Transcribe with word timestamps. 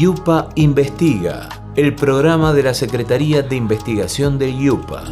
Yupa 0.00 0.48
Investiga, 0.54 1.50
el 1.76 1.94
programa 1.94 2.54
de 2.54 2.62
la 2.62 2.72
Secretaría 2.72 3.42
de 3.42 3.54
Investigación 3.54 4.38
de 4.38 4.56
Yupa. 4.56 5.04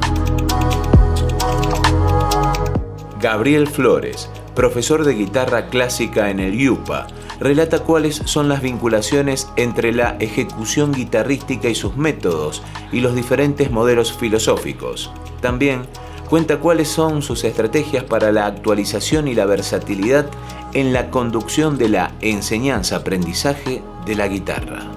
Gabriel 3.21 3.67
Flores, 3.67 4.31
profesor 4.55 5.05
de 5.05 5.13
guitarra 5.13 5.69
clásica 5.69 6.31
en 6.31 6.41
el 6.41 6.57
Yupa, 6.57 7.07
relata 7.39 7.81
cuáles 7.81 8.23
son 8.25 8.49
las 8.49 8.63
vinculaciones 8.63 9.51
entre 9.57 9.93
la 9.93 10.17
ejecución 10.21 10.93
guitarrística 10.93 11.69
y 11.69 11.75
sus 11.75 11.95
métodos 11.99 12.63
y 12.91 13.01
los 13.01 13.15
diferentes 13.15 13.71
modelos 13.71 14.15
filosóficos. 14.15 15.13
También 15.43 15.83
cuenta 16.29 16.59
cuáles 16.59 16.89
son 16.89 17.23
sus 17.23 17.43
estrategias 17.45 18.05
para 18.05 18.33
la 18.33 18.47
actualización 18.47 19.29
y 19.29 19.35
la 19.35 19.47
versatilidad 19.47 20.27
en 20.75 20.93
la 20.93 21.11
conducción 21.11 21.79
de 21.79 21.89
la 21.89 22.13
enseñanza-aprendizaje 22.21 23.83
de 24.05 24.15
la 24.15 24.29
guitarra. 24.29 24.91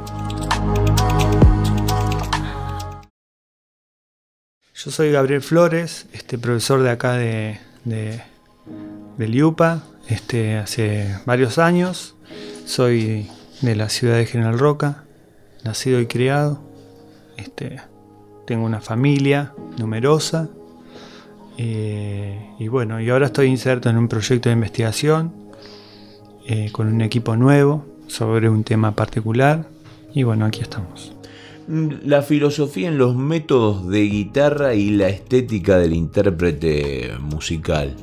Yo 4.74 4.92
soy 4.92 5.12
Gabriel 5.12 5.42
Flores, 5.42 6.08
este 6.12 6.38
profesor 6.38 6.82
de 6.82 6.90
acá 6.90 7.14
de, 7.14 7.60
de, 7.86 8.22
del 9.18 9.36
IUPA, 9.36 9.84
este, 10.10 10.58
hace 10.58 11.18
varios 11.26 11.60
años. 11.60 12.16
Soy 12.66 13.30
de 13.62 13.76
la 13.76 13.90
ciudad 13.90 14.16
de 14.16 14.26
General 14.26 14.58
Roca, 14.58 15.06
nacido 15.64 16.02
y 16.02 16.08
criado. 16.08 16.62
Este, 17.38 17.80
tengo 18.46 18.66
una 18.66 18.82
familia 18.82 19.54
numerosa. 19.78 20.50
Eh, 21.64 22.56
y 22.58 22.70
bueno, 22.70 23.00
y 23.00 23.08
ahora 23.12 23.28
estoy 23.28 23.46
inserto 23.46 23.88
en 23.88 23.96
un 23.96 24.08
proyecto 24.08 24.50
de 24.50 24.54
investigación 24.54 25.32
eh, 26.48 26.70
con 26.72 26.88
un 26.88 27.02
equipo 27.02 27.36
nuevo 27.36 27.86
sobre 28.08 28.50
un 28.50 28.64
tema 28.64 28.96
particular. 28.96 29.68
Y 30.12 30.24
bueno, 30.24 30.46
aquí 30.46 30.62
estamos. 30.62 31.16
La 31.68 32.24
filosofía 32.24 32.88
en 32.88 32.98
los 32.98 33.16
métodos 33.16 33.88
de 33.88 34.02
guitarra 34.02 34.74
y 34.74 34.90
la 34.90 35.10
estética 35.10 35.78
del 35.78 35.94
intérprete 35.94 37.12
musical. 37.20 37.96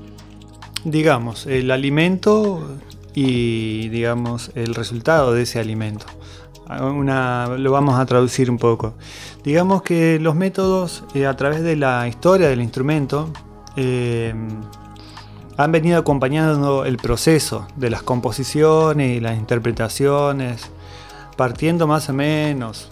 Digamos, 0.85 1.49
el 1.49 1.73
alimento 1.73 2.65
y 3.13 3.89
digamos 3.89 4.53
el 4.55 4.77
resultado 4.77 5.35
de 5.35 5.43
ese 5.43 5.59
alimento. 5.59 6.07
lo 6.69 7.73
vamos 7.73 7.99
a 7.99 8.07
traducir 8.07 8.53
un 8.53 8.59
poco. 8.59 8.95
Digamos 9.43 9.83
que 9.83 10.21
los 10.21 10.37
métodos 10.37 11.03
eh, 11.15 11.27
a 11.27 11.35
través 11.35 11.63
de 11.63 11.75
la 11.75 12.07
historia 12.07 12.49
del 12.49 12.63
instrumento 12.63 13.33
eh, 13.81 14.35
han 15.57 15.71
venido 15.71 15.99
acompañando 15.99 16.85
el 16.85 16.97
proceso 16.97 17.69
de 17.77 17.91
las 17.91 18.03
composiciones 18.03 19.17
y 19.17 19.21
las 19.21 19.39
interpretaciones, 19.39 20.69
partiendo 21.37 21.87
más 21.87 22.09
o 22.09 22.13
menos 22.13 22.89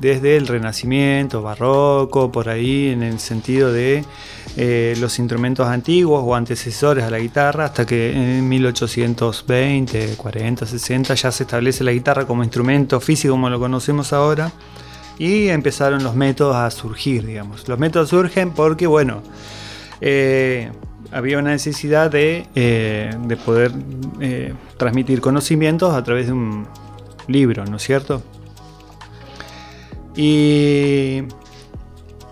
desde 0.00 0.38
el 0.38 0.46
Renacimiento, 0.46 1.42
Barroco, 1.42 2.32
por 2.32 2.48
ahí 2.48 2.88
en 2.88 3.02
el 3.02 3.18
sentido 3.18 3.70
de 3.70 4.02
eh, 4.56 4.94
los 4.98 5.18
instrumentos 5.18 5.68
antiguos 5.68 6.22
o 6.24 6.34
antecesores 6.34 7.04
a 7.04 7.10
la 7.10 7.18
guitarra, 7.18 7.66
hasta 7.66 7.84
que 7.84 8.12
en 8.12 8.48
1820, 8.48 10.16
40, 10.16 10.64
60 10.64 11.14
ya 11.14 11.30
se 11.30 11.42
establece 11.42 11.84
la 11.84 11.92
guitarra 11.92 12.26
como 12.26 12.42
instrumento 12.42 12.98
físico 12.98 13.34
como 13.34 13.50
lo 13.50 13.60
conocemos 13.60 14.14
ahora 14.14 14.50
y 15.18 15.48
empezaron 15.48 16.02
los 16.02 16.14
métodos 16.14 16.56
a 16.56 16.70
surgir, 16.70 17.24
digamos. 17.24 17.68
Los 17.68 17.78
métodos 17.78 18.08
surgen 18.08 18.50
porque, 18.52 18.86
bueno, 18.86 19.22
eh, 20.00 20.70
había 21.12 21.38
una 21.38 21.50
necesidad 21.50 22.10
de, 22.10 22.46
eh, 22.54 23.14
de 23.26 23.36
poder 23.36 23.72
transmitir 24.76 25.20
conocimientos 25.20 25.94
a 25.94 26.02
través 26.02 26.26
de 26.26 26.32
un 26.32 26.66
libro, 27.28 27.64
¿no 27.64 27.76
es 27.76 27.82
cierto? 27.82 28.22
Y 30.16 31.22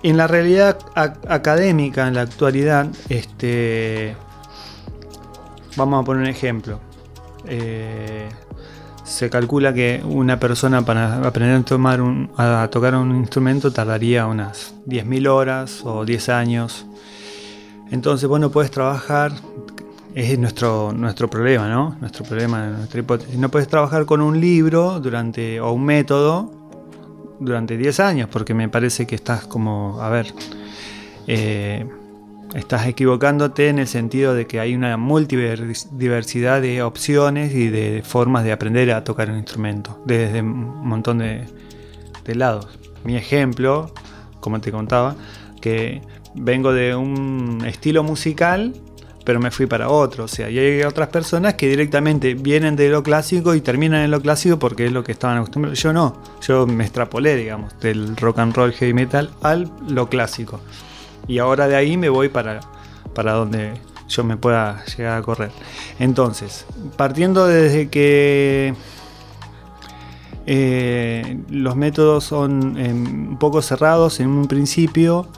en 0.03 0.17
la 0.17 0.27
realidad 0.27 0.79
académica, 0.95 2.09
en 2.09 2.15
la 2.15 2.23
actualidad, 2.23 2.89
este, 3.09 4.17
vamos 5.77 6.03
a 6.03 6.05
poner 6.05 6.23
un 6.23 6.29
ejemplo. 6.29 6.81
Eh, 7.47 8.29
se 9.13 9.29
calcula 9.29 9.75
que 9.75 10.03
una 10.05 10.41
persona 10.41 10.83
para 10.85 11.27
aprender 11.27 11.57
a, 11.57 11.63
tomar 11.63 12.01
a 12.37 12.69
tocar 12.71 12.95
un 12.95 13.15
instrumento 13.17 13.71
tardaría 13.71 14.27
unas 14.27 14.75
10.000 14.87 15.29
horas 15.29 15.83
o 15.85 16.05
10 16.05 16.29
años. 16.31 16.87
Entonces 17.91 18.27
vos 18.29 18.41
no 18.41 18.51
puedes 18.51 18.71
trabajar, 18.71 19.33
es 20.15 20.39
nuestro, 20.39 20.93
nuestro 20.93 21.29
problema, 21.29 21.69
¿no? 21.69 21.97
Nuestro 22.01 22.25
problema, 22.25 22.67
nuestra 22.69 23.01
hipótesis. 23.01 23.37
No 23.37 23.51
puedes 23.51 23.69
trabajar 23.69 24.07
con 24.07 24.23
un 24.23 24.41
libro 24.41 24.99
durante, 24.99 25.61
o 25.61 25.73
un 25.73 25.85
método 25.85 26.51
durante 27.39 27.77
10 27.77 28.01
años, 28.01 28.29
porque 28.33 28.55
me 28.55 28.71
parece 28.71 29.07
que 29.07 29.15
estás 29.15 29.47
como, 29.47 30.01
a 30.01 30.09
ver, 30.09 30.33
eh, 31.27 31.87
estás 32.55 32.87
equivocándote 32.87 33.69
en 33.69 33.79
el 33.79 33.87
sentido 33.87 34.35
de 34.35 34.47
que 34.47 34.61
hay 34.61 34.75
una 34.75 34.97
multidiversidad 34.97 36.61
de 36.61 36.83
opciones 36.83 37.55
y 37.55 37.69
de 37.69 38.03
formas 38.05 38.45
de 38.45 38.53
aprender 38.53 38.91
a 38.93 39.05
tocar 39.05 39.31
un 39.31 39.39
instrumento, 39.39 40.03
desde 40.05 40.41
un 40.41 40.87
montón 40.87 41.19
de, 41.19 41.47
lados. 42.35 42.79
Mi 43.05 43.17
ejemplo, 43.17 43.93
como 44.41 44.61
te 44.61 44.71
contaba, 44.71 45.17
que 45.61 46.03
vengo 46.35 46.73
de 46.73 46.95
un 46.95 47.63
estilo 47.67 48.03
musical 48.03 48.73
pero 49.25 49.39
me 49.39 49.53
fui 49.53 49.67
para 49.67 49.89
otro. 49.89 50.25
O 50.25 50.29
sea, 50.29 50.51
y 50.51 50.59
hay 50.59 50.83
otras 50.83 51.09
personas 51.09 51.55
que 51.55 51.69
directamente 51.69 52.35
vienen 52.35 52.75
de 52.75 52.89
lo 52.89 53.05
clásico 53.05 53.55
y 53.55 53.61
terminan 53.61 54.01
en 54.01 54.11
lo 54.11 54.21
clásico 54.21 54.59
porque 54.59 54.87
es 54.87 54.93
lo 54.93 55.05
que 55.05 55.13
estaban 55.13 55.37
acostumbrados. 55.37 55.81
Yo 55.81 55.93
no, 55.93 56.21
yo 56.41 56.67
me 56.67 56.83
extrapolé, 56.83 57.37
digamos, 57.37 57.79
del 57.79 58.17
rock 58.17 58.41
and 58.41 58.53
roll 58.57 58.73
heavy 58.73 58.93
metal 58.93 59.31
al 59.43 59.71
lo 59.89 60.09
clásico. 60.09 60.61
Y 61.29 61.39
ahora 61.39 61.69
de 61.69 61.77
ahí 61.77 61.97
me 61.97 62.09
voy 62.09 62.29
para, 62.29 62.61
para 63.15 63.33
donde 63.33 63.73
yo 64.09 64.25
me 64.25 64.37
pueda 64.37 64.85
llegar 64.97 65.19
a 65.19 65.23
correr. 65.23 65.51
Entonces, 65.99 66.67
partiendo 66.97 67.47
desde 67.47 67.89
que 67.89 68.75
eh, 70.47 71.39
los 71.49 71.77
métodos 71.77 72.25
son 72.25 72.77
em, 72.79 73.31
un 73.31 73.39
poco 73.39 73.63
cerrados 73.63 74.21
en 74.21 74.29
un 74.29 74.49
principio, 74.49 75.29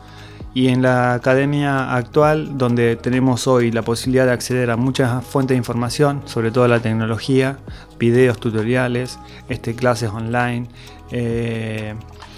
y 0.54 0.68
en 0.68 0.82
la 0.82 1.14
academia 1.14 1.96
actual, 1.96 2.56
donde 2.56 2.94
tenemos 2.94 3.48
hoy 3.48 3.72
la 3.72 3.82
posibilidad 3.82 4.24
de 4.24 4.32
acceder 4.32 4.70
a 4.70 4.76
muchas 4.76 5.24
fuentes 5.24 5.56
de 5.56 5.58
información, 5.58 6.22
sobre 6.26 6.52
todo 6.52 6.68
la 6.68 6.78
tecnología, 6.78 7.58
videos, 7.98 8.38
tutoriales, 8.38 9.18
este, 9.48 9.74
clases 9.74 10.10
online, 10.10 10.68
eh, 11.10 11.94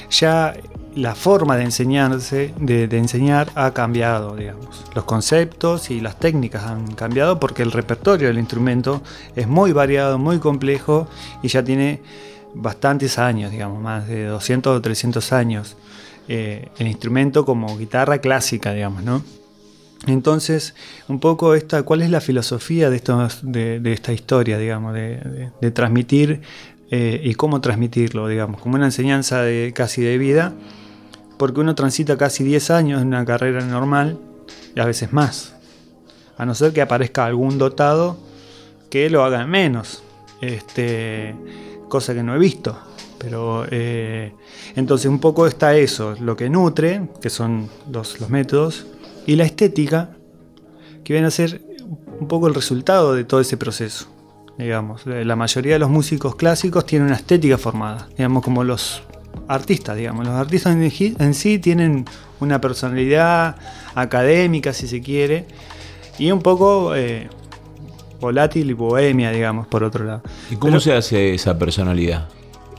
ya 0.08 0.54
la 0.96 1.14
forma 1.14 1.56
de 1.56 1.64
enseñarse, 1.64 2.54
de, 2.58 2.84
enseñar 2.96 3.50
ha 3.54 3.72
cambiado, 3.72 4.34
digamos. 4.34 4.82
Los 4.94 5.04
conceptos 5.04 5.90
y 5.90 6.00
las 6.00 6.18
técnicas 6.18 6.64
han 6.64 6.94
cambiado 6.94 7.38
porque 7.38 7.62
el 7.62 7.70
repertorio 7.70 8.28
del 8.28 8.38
instrumento 8.38 9.02
es 9.36 9.46
muy 9.46 9.72
variado, 9.72 10.18
muy 10.18 10.38
complejo 10.38 11.06
y 11.42 11.48
ya 11.48 11.62
tiene 11.62 12.00
bastantes 12.54 13.18
años, 13.18 13.50
digamos, 13.50 13.80
más 13.80 14.08
de 14.08 14.24
200 14.24 14.78
o 14.78 14.80
300 14.80 15.32
años. 15.34 15.76
Eh, 16.28 16.70
el 16.78 16.86
instrumento 16.86 17.44
como 17.44 17.76
guitarra 17.76 18.18
clásica, 18.18 18.72
digamos, 18.72 19.04
¿no? 19.04 19.22
Entonces, 20.06 20.74
un 21.08 21.20
poco 21.20 21.54
esta, 21.54 21.82
¿cuál 21.82 22.00
es 22.00 22.10
la 22.10 22.22
filosofía 22.22 22.88
de, 22.88 23.00
de, 23.80 23.92
esta 23.92 24.14
historia, 24.14 24.56
digamos, 24.56 24.94
de, 24.94 25.70
transmitir 25.74 26.40
eh, 26.90 27.20
y 27.22 27.34
cómo 27.34 27.60
transmitirlo, 27.60 28.28
digamos, 28.28 28.62
como 28.62 28.76
una 28.76 28.86
enseñanza 28.86 29.42
de, 29.42 29.72
casi 29.74 30.02
de 30.02 30.16
vida, 30.16 30.54
porque 31.36 31.60
uno 31.60 31.74
transita 31.74 32.16
casi 32.16 32.44
10 32.44 32.70
años 32.70 33.02
en 33.02 33.08
una 33.08 33.24
carrera 33.24 33.64
normal 33.64 34.18
y 34.74 34.80
a 34.80 34.84
veces 34.84 35.12
más, 35.12 35.54
a 36.36 36.46
no 36.46 36.54
ser 36.54 36.72
que 36.72 36.82
aparezca 36.82 37.24
algún 37.24 37.58
dotado 37.58 38.18
que 38.90 39.10
lo 39.10 39.24
haga 39.24 39.46
menos, 39.46 40.02
este, 40.40 41.34
cosa 41.88 42.14
que 42.14 42.22
no 42.22 42.34
he 42.34 42.38
visto. 42.38 42.78
Pero 43.18 43.64
eh, 43.70 44.32
entonces 44.76 45.06
un 45.06 45.18
poco 45.18 45.46
está 45.46 45.74
eso, 45.74 46.14
lo 46.20 46.36
que 46.36 46.50
nutre, 46.50 47.08
que 47.20 47.30
son 47.30 47.68
los, 47.90 48.28
métodos, 48.28 48.86
y 49.26 49.36
la 49.36 49.44
estética, 49.44 50.10
que 51.02 51.14
viene 51.14 51.28
a 51.28 51.30
ser 51.30 51.62
un 52.20 52.28
poco 52.28 52.46
el 52.46 52.54
resultado 52.54 53.14
de 53.14 53.24
todo 53.24 53.40
ese 53.40 53.56
proceso. 53.56 54.08
Digamos, 54.58 55.04
la 55.06 55.36
mayoría 55.36 55.74
de 55.74 55.78
los 55.78 55.90
músicos 55.90 56.34
clásicos 56.34 56.86
tienen 56.86 57.08
una 57.08 57.16
estética 57.16 57.58
formada, 57.58 58.08
digamos, 58.16 58.42
como 58.42 58.64
los 58.64 59.02
artistas, 59.48 59.96
digamos. 59.96 60.26
Los 60.26 60.34
artistas 60.34 60.76
en 60.76 61.34
sí 61.34 61.58
tienen 61.58 62.04
una 62.40 62.60
personalidad 62.60 63.56
académica, 63.94 64.72
si 64.72 64.86
se 64.86 65.00
quiere, 65.00 65.46
y 66.18 66.30
un 66.30 66.40
poco 66.40 66.94
eh, 66.94 67.28
volátil 68.20 68.70
y 68.70 68.72
bohemia, 68.72 69.30
digamos, 69.30 69.66
por 69.66 69.84
otro 69.84 70.04
lado. 70.04 70.22
¿Y 70.50 70.56
cómo 70.56 70.80
se 70.80 70.94
hace 70.94 71.34
esa 71.34 71.58
personalidad? 71.58 72.28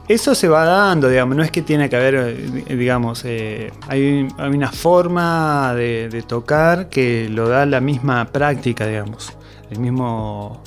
Eso 0.08 0.36
se 0.36 0.48
va 0.48 0.64
dando, 0.64 1.10
digamos, 1.10 1.36
no 1.36 1.44
es 1.44 1.52
que 1.52 1.62
tiene 1.62 1.90
que 1.90 1.98
haber, 1.98 2.16
eh, 2.16 2.76
digamos, 2.76 3.24
eh, 3.26 3.74
hay, 3.90 4.28
una 4.38 4.72
forma 4.72 5.74
de, 5.76 6.24
tocar 6.26 6.88
que 6.88 7.28
lo 7.30 7.50
da 7.50 7.66
la 7.66 7.82
misma 7.82 8.26
práctica, 8.26 8.88
digamos, 8.88 9.34
el 9.70 9.80
mismo, 9.80 10.64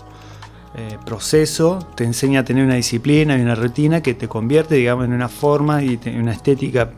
eh, 0.76 0.98
proceso 1.04 1.80
te 1.96 2.04
enseña 2.04 2.40
a 2.40 2.44
tener 2.44 2.64
una 2.64 2.76
disciplina 2.76 3.36
y 3.36 3.40
una 3.40 3.54
rutina 3.54 4.02
que 4.02 4.14
te 4.14 4.28
convierte, 4.28 4.76
digamos, 4.76 5.04
en 5.04 5.12
una 5.12 5.28
forma 5.28 5.82
y 5.82 5.98
una 6.16 6.32
estética 6.32 6.90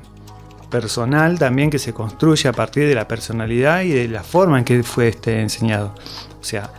personal 0.72 1.38
también 1.38 1.70
que 1.70 1.78
se 1.78 1.92
construye 1.92 2.48
a 2.48 2.52
partir 2.52 2.88
de 2.88 2.94
la 2.94 3.06
personalidad 3.06 3.82
y 3.82 3.90
de 3.90 4.08
la 4.08 4.22
forma 4.22 4.58
en 4.58 4.64
que 4.64 4.82
fue 4.82 5.08
este 5.08 5.40
enseñado. 5.40 5.94
O 6.40 6.44
sea, 6.44 6.70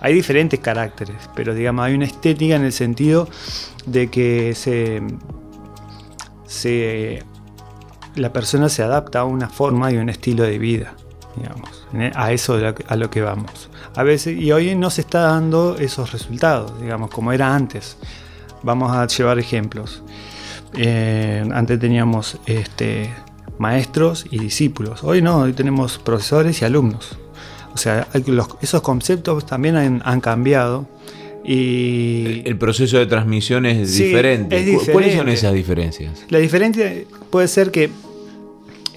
hay 0.00 0.14
diferentes 0.14 0.60
caracteres, 0.60 1.16
pero 1.34 1.54
digamos, 1.54 1.84
hay 1.84 1.94
una 1.94 2.04
estética 2.04 2.56
en 2.56 2.64
el 2.64 2.72
sentido 2.72 3.28
de 3.86 4.08
que 4.08 4.54
se, 4.54 5.02
se 6.46 7.24
la 8.14 8.32
persona 8.32 8.68
se 8.68 8.82
adapta 8.82 9.20
a 9.20 9.24
una 9.24 9.48
forma 9.48 9.90
y 9.90 9.96
un 9.96 10.08
estilo 10.08 10.44
de 10.44 10.58
vida, 10.58 10.94
digamos, 11.36 11.86
a 12.14 12.32
eso 12.32 12.58
a 12.86 12.96
lo 12.96 13.10
que 13.10 13.22
vamos. 13.22 13.67
A 13.98 14.04
veces, 14.04 14.40
y 14.40 14.52
hoy 14.52 14.76
no 14.76 14.90
se 14.90 15.00
está 15.00 15.22
dando 15.22 15.76
esos 15.76 16.12
resultados, 16.12 16.80
digamos, 16.80 17.10
como 17.10 17.32
era 17.32 17.52
antes. 17.52 17.96
Vamos 18.62 18.92
a 18.92 19.04
llevar 19.08 19.40
ejemplos. 19.40 20.04
Eh, 20.76 21.44
antes 21.52 21.80
teníamos 21.80 22.38
este, 22.46 23.10
maestros 23.58 24.24
y 24.30 24.38
discípulos. 24.38 25.02
Hoy 25.02 25.20
no, 25.20 25.38
hoy 25.38 25.52
tenemos 25.52 25.98
profesores 25.98 26.62
y 26.62 26.64
alumnos. 26.64 27.18
O 27.74 27.76
sea, 27.76 28.06
esos 28.60 28.82
conceptos 28.82 29.44
también 29.46 29.74
han, 30.04 30.20
cambiado. 30.20 30.86
Y 31.44 32.42
el 32.44 32.56
proceso 32.56 32.98
de 32.98 33.06
transmisión 33.06 33.66
es, 33.66 33.96
diferente. 33.96 34.78
¿Cuáles 34.92 35.16
son 35.16 35.28
esas 35.28 35.54
diferencias? 35.54 36.24
La 36.28 36.38
diferencia 36.38 36.88
puede 37.30 37.48
ser 37.48 37.72
que 37.72 37.90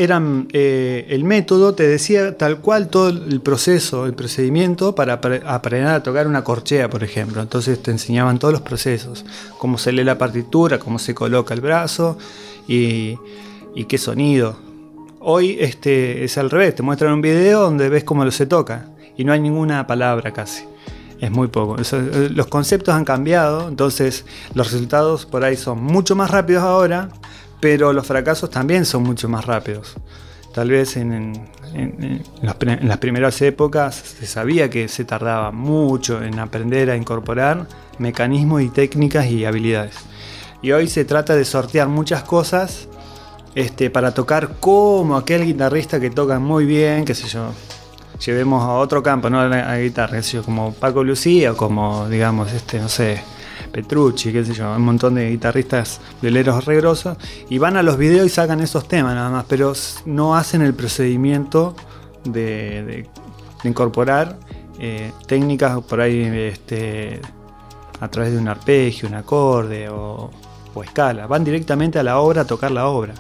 eran 0.04 0.48
eh, 0.52 1.06
el 1.10 1.24
método, 1.24 1.76
te 1.76 1.88
decía 1.88 2.36
tal 2.36 2.60
cual 2.60 2.88
todo 2.88 3.10
el 3.10 3.40
proceso, 3.40 4.08
el 4.08 4.16
procedimiento 4.16 4.96
para 4.96 5.14
aprender 5.14 5.90
a 5.90 6.02
tocar 6.02 6.26
una 6.26 6.44
corchea, 6.44 6.90
por 6.90 7.04
ejemplo. 7.04 7.40
Entonces 7.40 7.84
te 7.84 7.92
enseñaban 7.92 8.40
todos 8.40 8.52
los 8.52 8.62
procesos, 8.64 9.24
cómo 9.60 9.78
se 9.78 9.92
lee 9.92 10.04
la 10.04 10.18
partitura, 10.18 10.80
cómo 10.80 10.98
se 10.98 11.14
coloca 11.14 11.54
el 11.54 11.62
brazo 11.62 12.18
y, 12.68 13.16
qué 13.88 13.98
sonido. 14.00 14.58
Hoy 15.20 15.58
este, 15.60 16.24
es 16.24 16.36
al 16.40 16.50
revés, 16.50 16.74
te 16.74 16.82
muestran 16.82 17.14
un 17.14 17.22
video 17.22 17.62
donde 17.62 17.88
ves 17.90 18.04
cómo 18.04 18.26
lo 18.26 18.32
se 18.32 18.48
toca 18.48 18.88
y 19.18 19.24
no 19.24 19.34
hay 19.34 19.40
ninguna 19.40 19.86
palabra 19.86 20.34
casi. 20.34 20.64
Es 21.20 21.30
muy 21.30 21.50
poco. 21.50 21.76
Eh, 21.80 22.30
los 22.34 22.48
conceptos 22.48 22.96
han 22.96 23.06
cambiado, 23.06 23.68
entonces 23.68 24.26
los 24.56 24.72
resultados 24.72 25.28
por 25.28 25.44
ahí 25.44 25.58
son 25.58 25.84
mucho 25.84 26.16
más 26.16 26.32
rápidos 26.32 26.64
ahora, 26.64 27.10
pero 27.62 27.94
los 27.94 28.06
fracasos 28.06 28.50
también 28.50 28.86
son 28.86 29.04
mucho 29.04 29.30
más 29.30 29.46
rápidos. 29.46 29.96
Tal 30.54 30.70
vez 30.70 30.98
en, 30.98 31.48
las 32.42 32.98
primeras 32.98 33.42
épocas 33.42 33.96
se 33.96 34.26
sabía 34.26 34.70
que 34.70 34.90
se 34.90 35.06
tardaba 35.06 35.52
mucho 35.52 36.22
en 36.22 36.40
aprender 36.40 36.90
a 36.90 36.98
incorporar 36.98 37.68
mecanismos 38.00 38.62
y 38.62 38.70
técnicas 38.70 39.28
y 39.28 39.46
habilidades. 39.46 39.96
Y 40.62 40.74
hoy 40.74 40.88
se 40.88 41.06
trata 41.06 41.36
de 41.36 41.46
sortear 41.46 41.88
muchas 41.88 42.24
cosas 42.24 42.90
este, 43.56 43.90
para 43.90 44.14
tocar 44.14 44.56
como 44.60 45.16
aquel 45.16 45.46
guitarrista 45.46 46.00
que 46.00 46.10
toca 46.10 46.40
muy 46.40 46.66
bien, 46.66 47.06
qué 47.06 47.16
sé 47.16 47.28
yo. 47.30 47.52
Llevemos 48.26 48.62
a 48.64 48.74
otro 48.74 49.02
campo, 49.02 49.30
no 49.30 49.40
a 49.40 49.48
la 49.48 49.80
guitarra, 49.80 50.22
qué 50.22 50.44
como 50.44 50.74
Paco 50.74 51.04
Lucía 51.04 51.54
o 51.54 51.58
como, 51.58 52.08
digamos, 52.10 52.52
este, 52.52 52.80
no 52.80 52.90
sé, 52.90 53.22
Petrucci, 53.72 54.32
qué 54.32 54.44
sé 54.44 54.54
yo, 54.54 54.72
un 54.76 54.84
montón 54.84 55.16
de 55.16 55.30
guitarristas 55.30 56.02
violeros 56.22 56.66
regrosos, 56.66 57.18
y 57.50 57.58
van 57.58 57.78
a 57.78 57.84
los 57.84 57.98
videos 57.98 58.26
y 58.26 58.30
sacan 58.30 58.60
esos 58.62 58.88
temas 58.88 59.16
nada 59.16 59.30
más, 59.30 59.46
pero 59.48 59.74
no 60.06 60.36
hacen 60.36 60.62
el 60.62 60.74
procedimiento 60.74 61.76
de, 62.24 63.08
incorporar 63.64 64.38
eh, 64.80 65.12
técnicas 65.28 65.80
por 65.82 66.02
ahí 66.02 66.24
este, 66.24 67.22
a 68.00 68.08
través 68.10 68.34
de 68.34 68.40
un 68.40 68.48
arpegio, 68.48 69.08
un 69.08 69.16
acorde 69.16 69.88
o, 69.90 70.32
escala, 70.84 71.28
van 71.28 71.44
directamente 71.44 72.00
a 72.00 72.04
la 72.04 72.20
obra 72.20 72.42
a 72.42 72.46
tocar 72.46 72.72
la 72.72 72.88
obra. 72.88 73.14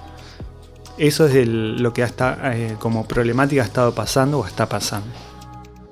Eso 0.97 1.25
es 1.25 1.47
lo 1.47 1.93
que 1.93 2.03
hasta 2.03 2.55
eh, 2.55 2.75
como 2.79 3.05
problemática 3.05 3.61
ha 3.61 3.65
estado 3.65 3.93
pasando 3.93 4.39
o 4.39 4.45
está 4.45 4.67
pasando. 4.67 5.07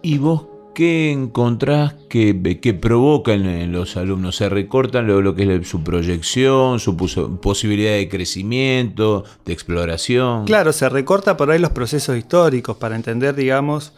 ¿Y 0.02 0.18
vos 0.18 0.49
¿Qué 0.80 1.12
encontrás 1.12 1.94
que, 2.08 2.58
que 2.62 2.74
provoca 2.74 3.34
en, 3.34 3.74
los 3.74 3.98
alumnos? 3.98 4.38
¿Se 4.38 4.48
recortan 4.48 5.08
lo, 5.08 5.36
que 5.36 5.58
es 5.58 5.68
su 5.68 5.84
proyección, 5.84 6.80
su 6.80 6.96
posibilidad 6.96 7.92
de 7.92 8.08
crecimiento, 8.08 9.26
de 9.46 9.52
exploración? 9.52 10.46
Claro, 10.46 10.72
se 10.72 10.88
recorta 10.88 11.36
por 11.36 11.52
ahí 11.52 11.60
los 11.60 11.72
procesos 11.72 12.16
históricos 12.18 12.78
para 12.78 12.96
entender, 12.96 13.36
digamos, 13.36 13.92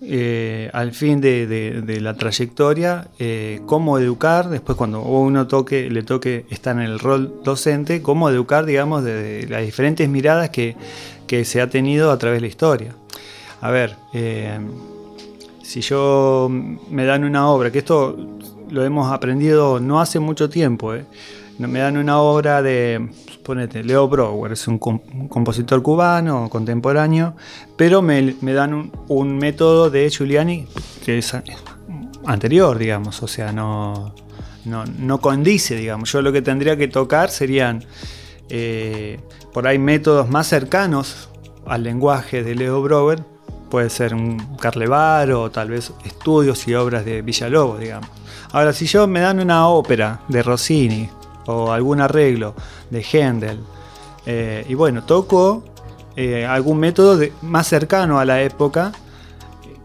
eh, 0.00 0.70
al 0.72 0.92
fin 0.92 1.20
de, 1.20 1.98
la 2.00 2.14
trayectoria, 2.14 3.08
eh, 3.18 3.60
cómo 3.66 3.98
educar, 3.98 4.48
después 4.48 4.78
cuando 4.78 5.02
uno 5.02 5.48
toque, 5.48 5.90
le 5.90 6.04
toque 6.04 6.46
estar 6.50 6.76
en 6.76 6.82
el 6.82 7.00
rol 7.00 7.40
docente, 7.42 8.00
cómo 8.00 8.30
educar, 8.30 8.64
digamos, 8.64 9.02
de, 9.02 9.48
las 9.50 9.64
diferentes 9.64 10.08
miradas 10.08 10.50
que, 10.50 10.76
se 11.44 11.60
ha 11.60 11.68
tenido 11.68 12.12
a 12.12 12.18
través 12.18 12.36
de 12.36 12.40
la 12.42 12.46
historia. 12.46 12.94
A 13.60 13.72
ver, 13.72 13.96
eh, 14.12 14.60
si 15.72 15.80
yo 15.80 16.50
me 16.50 17.06
dan 17.06 17.24
una 17.24 17.48
obra, 17.48 17.72
que 17.72 17.78
esto 17.78 18.14
lo 18.68 18.84
hemos 18.84 19.10
aprendido 19.10 19.80
no 19.80 20.02
hace 20.02 20.18
mucho 20.18 20.50
tiempo, 20.50 20.92
¿eh? 20.92 21.06
me 21.58 21.78
dan 21.78 21.96
una 21.96 22.20
obra 22.20 22.60
de, 22.60 23.08
ponete, 23.42 23.82
Leo 23.82 24.06
Brower, 24.06 24.52
es 24.52 24.68
un, 24.68 24.76
compositor 24.78 25.80
cubano, 25.80 26.50
contemporáneo, 26.50 27.36
pero 27.74 28.02
me, 28.02 28.34
dan 28.52 28.92
un, 29.08 29.38
método 29.38 29.88
de 29.88 30.10
Giuliani 30.10 30.66
que 31.06 31.16
es 31.16 31.34
anterior, 32.26 32.76
digamos, 32.76 33.22
o 33.22 33.26
sea, 33.26 33.50
no, 33.50 34.14
no, 34.66 35.20
condice, 35.22 35.74
digamos. 35.76 36.12
Yo 36.12 36.20
lo 36.20 36.32
que 36.32 36.42
tendría 36.42 36.76
que 36.76 36.88
tocar 36.88 37.30
serían 37.30 37.82
eh, 38.50 39.20
por 39.54 39.66
ahí 39.66 39.78
métodos 39.78 40.28
más 40.28 40.48
cercanos 40.48 41.30
al 41.64 41.82
lenguaje 41.82 42.42
de 42.42 42.56
Leo 42.56 42.82
Brower, 42.82 43.31
puede 43.72 43.88
ser 43.88 44.14
un 44.14 44.36
Carlevar 44.60 45.32
o 45.32 45.50
tal 45.50 45.70
vez 45.70 45.94
estudios 46.04 46.68
y 46.68 46.74
obras 46.74 47.06
de 47.06 47.22
Villalobos, 47.22 47.80
digamos. 47.80 48.06
Ahora, 48.52 48.74
si 48.74 48.84
yo 48.84 49.06
me 49.06 49.20
dan 49.20 49.40
una 49.40 49.66
ópera 49.66 50.20
de 50.28 50.42
Rossini 50.42 51.08
o 51.46 51.72
algún 51.72 52.02
arreglo 52.02 52.54
de 52.90 53.02
Händel, 53.02 53.60
eh, 54.26 54.66
y 54.68 54.74
bueno, 54.74 55.04
toco 55.04 55.64
eh, 56.16 56.44
algún 56.44 56.80
método 56.80 57.18
más 57.40 57.66
cercano 57.66 58.18
a 58.20 58.26
la 58.26 58.42
época 58.42 58.92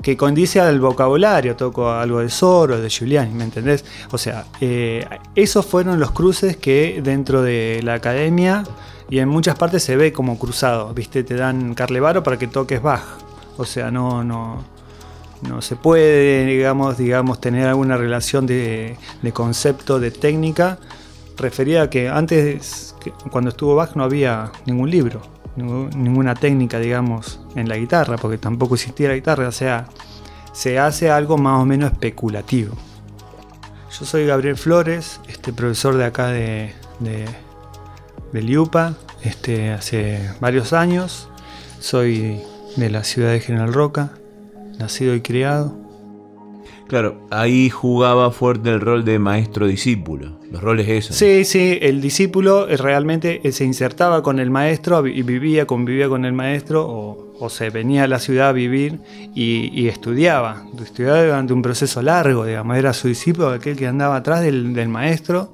que 0.02 0.18
condice 0.18 0.60
al 0.60 0.82
vocabulario, 0.82 1.56
toco 1.56 1.90
algo 1.90 2.20
de 2.20 2.30
Soro, 2.30 2.82
de 2.82 2.90
Giuliani, 2.90 3.34
¿me 3.34 3.46
entendés? 3.46 3.86
O 4.12 4.18
sea, 4.18 4.48
eh, 4.60 5.08
esos 5.34 5.66
fueron 5.66 5.98
los 5.98 6.12
cruces 6.12 6.58
que 6.58 7.00
dentro 7.02 7.42
de 7.42 7.80
la 7.84 7.94
academia 7.94 8.66
y 9.10 9.20
en 9.20 9.30
muchas 9.30 9.56
partes 9.56 9.82
se 9.82 9.96
ve 9.96 10.12
como 10.12 10.38
cruzado, 10.38 10.94
¿viste? 10.94 11.24
Te 11.24 11.36
dan 11.36 11.74
Carlevaro 11.74 12.22
para 12.22 12.38
que 12.38 12.48
toques 12.48 12.82
Bach 12.82 13.27
o 13.58 13.66
sea, 13.66 13.92
no, 13.92 14.24
no, 14.24 14.64
no 15.42 15.62
se 15.62 15.76
puede, 15.76 16.46
digamos, 16.46 16.98
digamos, 16.98 17.40
tener 17.42 17.68
alguna 17.68 17.98
relación 17.98 18.46
de, 18.46 18.98
concepto, 19.34 20.00
de 20.00 20.12
técnica, 20.12 20.80
referida 21.38 21.84
a 21.84 21.90
que 21.90 22.10
antes, 22.10 22.96
cuando 23.32 23.50
estuvo 23.50 23.76
Bach, 23.76 23.96
no 23.96 24.04
había 24.04 24.52
ningún 24.66 24.90
libro, 24.90 25.22
ninguna 25.56 26.36
técnica, 26.36 26.80
digamos, 26.80 27.40
en 27.56 27.70
la 27.70 27.78
guitarra, 27.78 28.18
porque 28.18 28.38
tampoco 28.38 28.76
existía 28.76 29.10
la 29.10 29.16
guitarra, 29.16 29.48
o 29.48 29.52
sea, 29.52 29.88
se 30.52 30.80
hace 30.80 31.10
algo 31.10 31.38
más 31.38 31.62
o 31.62 31.66
menos 31.66 31.92
especulativo. 31.92 32.76
Yo 34.00 34.06
soy 34.06 34.26
Gabriel 34.26 34.58
Flores, 34.58 35.20
este 35.28 35.54
profesor 35.54 35.96
de 35.96 36.06
acá 36.06 36.28
de, 36.28 36.74
de, 37.00 37.26
de 38.32 38.42
Liupa, 38.42 38.96
este, 39.24 39.72
hace 39.72 40.32
varios 40.40 40.74
años. 40.74 41.30
Soy 41.80 42.42
de 42.78 42.90
la 42.92 43.04
ciudad 43.04 43.32
de 43.32 43.40
General 43.40 43.74
Roca, 43.74 44.12
nacido 44.78 45.16
y 45.16 45.22
criado. 45.22 45.76
Claro, 46.88 47.28
ahí 47.32 47.70
jugaba 47.70 48.32
fuerte 48.32 48.70
el 48.70 48.80
rol 48.80 49.04
de 49.04 49.20
maestro-discípulo, 49.20 50.40
los 50.50 50.62
roles 50.62 50.88
esos. 50.88 51.18
Sí, 51.18 51.44
sí, 51.44 51.78
el 51.82 52.00
discípulo 52.00 52.70
eh, 52.70 52.78
realmente 52.78 53.42
eh, 53.44 53.52
se 53.52 53.66
insertaba 53.66 54.24
con 54.24 54.40
el 54.40 54.50
maestro 54.52 55.06
y 55.06 55.22
vivía, 55.24 55.66
convivía 55.66 56.08
con 56.08 56.24
el 56.24 56.32
maestro 56.32 56.88
o, 56.88 57.50
se 57.50 57.70
venía 57.70 58.06
a 58.06 58.08
la 58.08 58.20
ciudad 58.20 58.50
a 58.50 58.52
vivir 58.52 59.00
y, 59.36 59.88
estudiaba. 59.88 60.64
Estudiaba 60.82 61.24
durante 61.24 61.54
un 61.54 61.62
proceso 61.62 62.02
largo, 62.02 62.46
digamos, 62.46 62.78
era 62.78 62.94
su 62.94 63.10
discípulo, 63.10 63.50
aquel 63.50 63.76
que 63.76 63.86
andaba 63.86 64.16
atrás 64.16 64.42
del, 64.42 64.88
maestro 64.88 65.54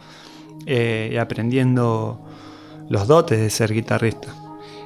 eh, 0.65 1.17
aprendiendo 1.19 2.21
los 2.89 3.07
dotes 3.07 3.37
de 3.39 3.49
ser 3.49 3.73
guitarrista. 3.73 4.42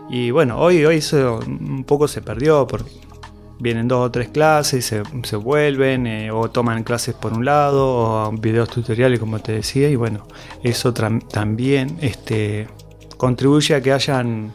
Y 0.10 0.32
bueno, 0.32 0.58
hoy, 0.60 0.86
hoy 0.86 0.98
eso 0.98 1.40
un 1.46 1.84
poco 1.84 2.08
se 2.08 2.22
perdió 2.22 2.66
porque 2.66 2.92
vienen 3.60 3.88
dos 3.88 4.06
o 4.06 4.12
tres 4.12 4.30
clases, 4.30 4.86
se, 4.86 5.04
se 5.24 5.36
vuelven 5.36 6.08
eh, 6.08 6.32
o 6.32 6.50
toman 6.50 6.84
clases 6.84 7.16
por 7.16 7.34
un 7.34 7.46
lado 7.46 7.86
o 7.88 8.32
videos 8.32 8.70
tutoriales 8.70 9.20
como 9.20 9.40
te 9.40 9.54
decía 9.54 9.90
y 9.90 9.96
bueno, 9.96 10.28
eso 10.64 10.94
también 10.94 11.98
este, 12.02 12.68
contribuye 13.18 13.76
a 13.76 13.82
que 13.82 13.92
hayan 13.92 14.54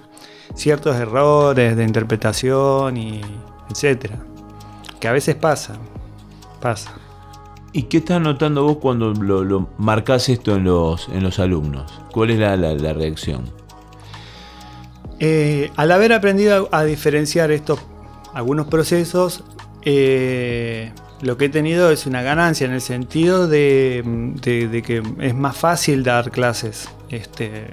ciertos 0.54 0.96
errores 0.96 1.76
de 1.76 1.84
interpretación 1.84 2.96
y 2.96 3.20
etcétera, 3.70 4.18
que 5.00 5.08
a 5.08 5.12
veces 5.12 5.34
pasa, 5.34 5.74
pasa. 6.60 6.92
¿Y 7.74 7.84
qué 7.84 7.98
estás 7.98 8.20
notando 8.20 8.64
vos 8.64 8.76
cuando 8.76 9.14
lo, 9.14 9.68
marcas 9.78 10.28
esto 10.28 10.56
en 10.56 10.64
los, 10.64 11.08
en 11.08 11.22
los 11.22 11.38
alumnos? 11.38 11.90
¿Cuál 12.12 12.30
es 12.30 12.38
la, 12.38 12.56
reacción? 12.92 13.44
Eh, 15.24 15.70
al 15.76 15.92
haber 15.92 16.12
aprendido 16.12 16.68
a, 16.72 16.82
diferenciar 16.82 17.52
estos 17.52 17.78
algunos 18.34 18.66
procesos, 18.66 19.44
eh, 19.82 20.90
lo 21.20 21.36
que 21.36 21.44
he 21.44 21.48
tenido 21.48 21.92
es 21.92 22.06
una 22.06 22.22
ganancia 22.22 22.66
en 22.66 22.72
el 22.72 22.80
sentido 22.80 23.46
de, 23.46 24.02
que 24.42 25.02
es 25.20 25.34
más 25.36 25.56
fácil 25.56 26.02
dar 26.02 26.32
clases. 26.32 26.88
Este, 27.08 27.66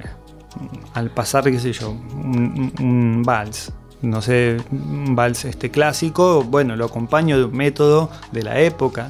al 0.94 1.10
pasar, 1.10 1.46
qué 1.46 1.60
sé 1.60 1.74
yo, 1.74 1.89
un, 1.89 3.24
vals. 3.25 3.74
No 4.03 4.22
sé, 4.22 4.58
un 4.72 5.15
vals 5.15 5.46
este 5.46 5.72
clásico, 5.72 6.44
bueno, 6.44 6.75
lo 6.75 6.86
acompaño 6.86 7.36
de 7.39 7.46
un 7.46 7.58
método 7.58 8.12
de 8.32 8.44
la 8.44 8.60
época, 8.60 9.10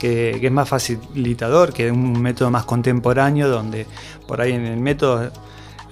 que, 0.00 0.30
es 0.42 0.52
más 0.52 0.68
facilitador 0.68 1.72
que 1.72 1.92
un 1.92 2.20
método 2.20 2.50
más 2.50 2.64
contemporáneo, 2.64 3.48
donde 3.48 3.86
por 4.26 4.40
ahí 4.40 4.50
en 4.50 4.66
el 4.66 4.80
método 4.80 5.30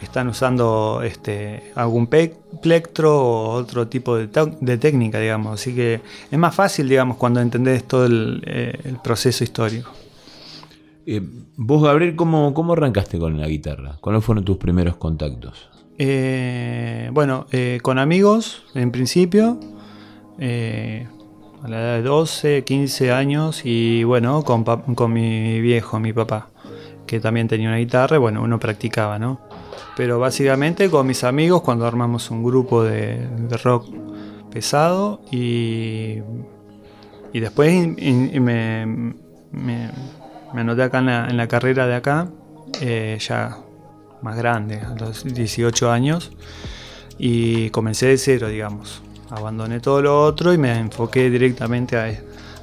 están 0.03 0.29
usando 0.29 1.01
este, 1.03 1.73
algún 1.75 2.07
plectro 2.07 3.17
o 3.17 3.51
otro 3.53 3.89
tipo 3.89 4.17
de, 4.17 4.79
técnica, 4.79 5.19
digamos. 5.19 5.61
Así 5.61 5.75
que 5.75 6.01
es 6.31 6.39
más 6.39 6.55
fácil, 6.55 6.89
digamos, 6.89 7.17
cuando 7.17 7.41
entendés 7.41 7.85
todo 7.85 8.07
el, 8.07 8.43
eh, 8.47 8.95
proceso 9.03 9.45
histórico. 9.45 9.91
Eh, 11.07 11.23
vos, 11.57 11.83
Gabriel, 11.83 12.17
¿cómo, 12.17 12.53
¿cómo, 12.53 12.73
arrancaste 12.73 13.19
con 13.19 13.41
la 13.41 13.47
guitarra? 13.47 13.97
¿Cuáles 14.01 14.25
fueron 14.25 14.45
tus 14.45 14.57
primeros 14.57 14.97
contactos? 14.97 15.71
Eh, 15.99 17.09
bueno, 17.13 17.47
con 17.83 17.99
amigos, 17.99 18.65
en 18.75 18.91
principio, 18.91 19.59
a 20.39 21.69
la 21.69 21.81
edad 21.81 21.97
de 21.97 22.03
12, 22.03 22.65
15 22.65 23.13
años, 23.13 23.63
y 23.65 24.05
bueno, 24.05 24.43
con, 24.43 24.65
con 24.65 25.13
mi 25.13 25.61
viejo, 25.61 25.99
mi 26.01 26.13
papá, 26.13 26.49
que 27.07 27.21
también 27.21 27.49
tenía 27.49 27.69
una 27.69 27.79
guitarra, 27.79 28.19
bueno, 28.19 28.43
uno 28.43 28.59
practicaba, 28.59 29.19
¿no? 29.19 29.46
Pero 29.97 30.19
básicamente 30.19 30.91
con 30.91 31.07
mis 31.07 31.25
amigos 31.25 31.63
cuando 31.63 31.87
armamos 31.87 32.31
un 32.31 32.45
grupo 32.45 32.85
de, 32.85 33.27
rock 33.63 33.87
pesado 34.51 35.21
y, 35.31 36.19
y 37.33 37.41
después 37.41 37.89
me, 38.41 39.15
me, 39.53 39.91
anoté 40.55 40.83
acá 40.83 40.99
en 40.99 41.37
la, 41.37 41.49
carrera 41.49 41.87
de 41.87 41.95
acá, 41.95 42.29
eh, 42.81 43.19
ya 43.21 43.59
más 44.23 44.37
grande, 44.37 44.81
a 44.81 44.95
los 44.95 45.25
18 45.25 45.91
años, 45.91 46.33
y 47.19 47.71
comencé 47.71 48.07
de 48.07 48.19
cero, 48.19 48.49
digamos. 48.49 49.03
Abandoné 49.31 49.81
todo 49.81 50.03
lo 50.03 50.23
otro 50.23 50.53
y 50.53 50.59
me 50.59 50.79
enfoqué 50.79 51.31
directamente 51.31 51.97
a, 51.97 52.13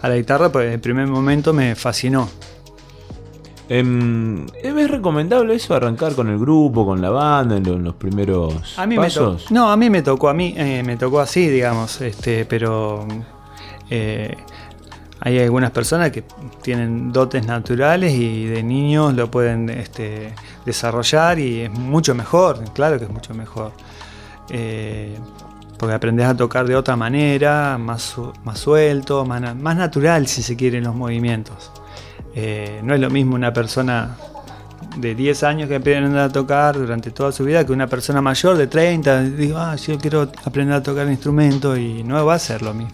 a 0.01 0.09
la 0.09 0.15
guitarra, 0.15 0.51
porque 0.51 0.67
en 0.67 0.73
el 0.73 0.79
primer 0.79 1.07
momento 1.07 1.53
me 1.53 1.75
fascinó. 1.75 2.29
Em, 3.69 4.45
¿Es 4.61 4.91
recomendable 4.91 5.55
eso, 5.55 5.73
arrancar 5.73 6.15
con 6.15 6.27
el 6.29 6.37
grupo, 6.37 6.85
con 6.85 7.01
la 7.01 7.09
banda, 7.09 7.55
en, 7.55 7.83
los 7.83 7.95
primeros 7.95 8.77
a 8.77 8.85
mí 8.85 8.97
pasos? 8.97 9.49
no, 9.51 9.71
a 9.71 9.77
mí 9.77 9.89
me 9.89 10.01
tocó, 10.01 10.27
a 10.27 10.33
mí 10.33 10.53
eh, 10.57 10.83
me 10.83 10.97
tocó 10.97 11.21
así, 11.21 11.47
digamos, 11.47 12.01
este, 12.01 12.45
pero 12.45 13.07
eh, 13.89 14.35
hay 15.21 15.39
algunas 15.39 15.71
personas 15.71 16.11
que 16.11 16.25
tienen 16.61 17.13
dotes 17.13 17.45
naturales 17.45 18.13
y 18.13 18.45
de 18.45 18.63
niños 18.63 19.13
lo 19.13 19.31
pueden 19.31 19.69
este, 19.69 20.33
desarrollar 20.65 21.39
y 21.39 21.61
es 21.61 21.71
mucho 21.71 22.13
mejor, 22.15 22.61
claro 22.73 22.99
que 22.99 23.05
es 23.05 23.11
mucho 23.11 23.33
mejor. 23.33 23.71
Eh, 24.49 25.17
porque 25.79 25.95
aprendes 25.95 26.25
a 26.25 26.35
tocar 26.35 26.67
de 26.67 26.75
otra 26.75 26.97
manera, 26.97 27.77
más, 27.77 28.15
más 28.43 28.59
suelto, 28.59 29.25
más, 29.25 29.55
más 29.55 29.75
natural 29.77 30.27
si 30.27 30.43
se 30.43 30.57
quieren 30.57 30.83
los 30.83 30.95
movimientos. 30.95 31.71
Eh, 32.35 32.81
no 32.83 32.93
es 32.93 32.99
lo 32.99 33.09
mismo 33.09 33.35
una 33.35 33.53
persona 33.53 34.17
de 34.97 35.15
10 35.15 35.43
años 35.43 35.69
que 35.69 35.75
aprende 35.75 36.19
a 36.19 36.29
tocar 36.29 36.77
durante 36.77 37.11
toda 37.11 37.31
su 37.31 37.43
vida 37.43 37.65
que 37.65 37.71
una 37.71 37.87
persona 37.87 38.21
mayor 38.21 38.57
de 38.57 38.67
30. 38.67 39.23
Digo, 39.23 39.57
ah, 39.57 39.75
yo 39.75 39.97
quiero 39.97 40.29
aprender 40.45 40.75
a 40.75 40.83
tocar 40.83 41.07
instrumento 41.09 41.77
y 41.77 42.03
no 42.03 42.25
va 42.25 42.35
a 42.35 42.39
ser 42.39 42.61
lo 42.61 42.73
mismo. 42.73 42.93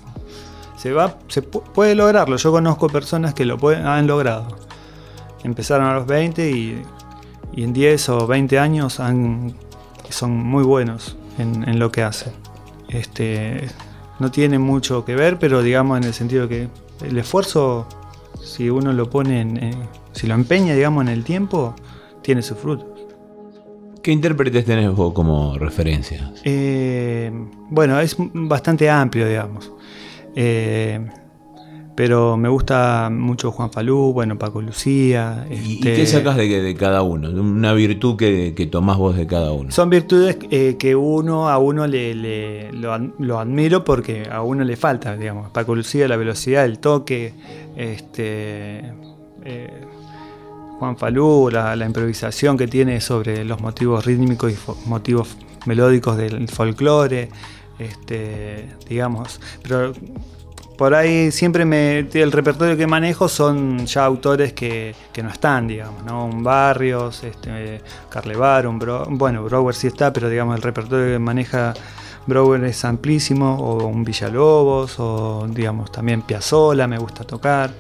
Se, 0.77 0.93
va, 0.93 1.17
se 1.27 1.41
puede 1.41 1.96
lograrlo. 1.96 2.38
Yo 2.38 2.51
conozco 2.51 2.88
personas 2.88 3.34
que 3.34 3.46
lo 3.46 3.58
han 3.67 4.08
logrado. 4.08 4.48
Empezaron 5.43 5.88
a 5.88 5.93
los 5.93 6.05
20 6.08 6.51
y, 6.51 6.81
en 7.55 7.74
10 7.74 8.10
o 8.10 8.27
20 8.27 8.60
años 8.60 8.93
son 8.93 10.31
muy 10.31 10.63
buenos 10.63 11.17
en, 11.38 11.79
lo 11.79 11.91
que 11.91 12.03
hacen. 12.03 12.34
Este, 12.89 13.67
no 14.19 14.31
tiene 14.31 14.60
mucho 14.60 15.05
que 15.05 15.15
ver, 15.15 15.38
pero 15.39 15.62
digamos 15.62 15.98
en 15.98 16.05
el 16.05 16.13
sentido 16.13 16.48
que 16.48 16.69
el 17.01 17.17
esfuerzo 17.17 17.88
si 18.41 18.69
uno 18.69 18.93
lo 18.93 19.09
pone 19.09 19.41
en, 19.41 19.74
si 20.12 20.27
lo 20.27 20.33
empeña, 20.36 20.74
digamos, 20.74 21.03
en 21.03 21.09
el 21.09 21.24
tiempo, 21.24 21.75
tiene 22.21 22.41
su 22.41 22.55
fruto. 22.55 22.95
¿Qué 24.01 24.12
intérpretes 24.12 24.65
tenés 24.65 24.93
vos 24.93 25.13
como 25.13 25.57
referencia? 25.57 26.31
Eh, 26.43 27.31
bueno, 27.69 28.00
es 28.00 28.15
bastante 28.17 28.89
amplio, 28.89 29.27
digamos. 29.27 29.71
Eh, 30.36 31.05
pero 32.00 32.38
me 32.38 32.48
gusta 32.48 33.10
mucho 33.12 33.51
Juan 33.51 33.74
Falú, 33.74 34.13
bueno, 34.13 34.38
Paco 34.38 34.62
Lucía. 34.62 35.46
¿Y, 35.51 35.79
este, 35.79 35.96
qué 35.96 36.06
sacas 36.06 36.38
de, 36.38 36.74
cada 36.79 37.01
uno? 37.01 37.29
Una 37.29 37.74
virtud 37.74 38.15
que, 38.15 38.53
que, 38.56 38.68
tomás 38.68 38.98
vos 38.98 39.18
de 39.18 39.27
cada 39.27 39.51
uno. 39.51 39.70
Son 39.70 39.89
virtudes 39.89 40.38
eh, 40.50 40.77
que 40.79 40.96
uno 40.96 41.50
a 41.50 41.58
uno 41.58 41.88
le, 41.88 42.72
lo, 42.72 43.38
admiro 43.38 43.84
porque 43.84 44.29
a 44.32 44.44
uno 44.44 44.63
le 44.63 44.77
falta, 44.77 45.18
digamos. 45.18 45.50
Paco 45.51 45.75
Lucía, 45.75 46.08
la 46.08 46.15
velocidad, 46.15 46.63
el 46.63 46.79
toque, 46.79 47.34
este, 47.75 48.94
eh, 49.44 49.82
Juan 50.79 50.96
Falú, 50.96 51.50
la, 51.51 51.75
improvisación 51.86 52.58
que 52.58 52.70
tiene 52.70 53.01
sobre 53.01 53.44
los 53.44 53.60
motivos 53.60 54.06
rítmicos 54.06 54.53
y 54.53 54.89
motivos 54.89 55.36
melódicos 55.65 56.15
del 56.15 56.48
folclore, 56.48 57.27
este, 57.77 58.70
digamos. 58.88 59.41
Pero 59.63 59.91
por 60.79 60.95
ahí 60.95 61.29
siempre 61.29 61.65
me, 61.65 62.00
el 62.00 62.31
repertorio 62.31 62.77
que 62.77 62.88
manejo 62.88 63.27
son 63.27 63.86
ya 63.86 64.05
autores 64.05 64.53
que, 64.53 64.95
no 65.21 65.27
están, 65.27 65.67
digamos, 65.67 66.05
¿no? 66.05 66.24
Un 66.25 66.41
Barrios, 66.41 67.21
este, 67.25 67.81
Carlevar, 68.07 68.65
un 68.65 68.79
bueno, 69.17 69.43
Brower 69.43 69.75
sí 69.75 69.88
está, 69.88 70.13
pero 70.13 70.29
digamos 70.29 70.55
el 70.55 70.62
repertorio 70.62 71.15
que 71.15 71.19
maneja 71.19 71.74
Brower 72.27 72.63
es 72.63 72.86
amplísimo, 72.86 73.57
o 73.57 73.88
un 73.88 74.05
Villalobos, 74.05 74.95
o 75.00 75.45
digamos 75.50 75.91
también 75.91 76.21
Piazzola 76.21 76.88
me 76.88 76.98
gusta 76.98 77.25
tocar, 77.25 77.74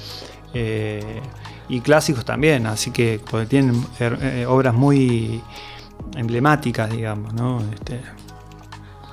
eh, 0.53 1.21
y 1.69 1.79
clásicos 1.79 2.25
también, 2.25 2.67
así 2.67 2.91
que 2.91 3.21
tienen 3.47 3.81
eh, 4.01 4.45
obras 4.45 4.73
muy 4.73 5.41
emblemáticas, 6.17 6.89
digamos, 6.91 7.33
¿no? 7.33 7.61
Este, 7.73 8.01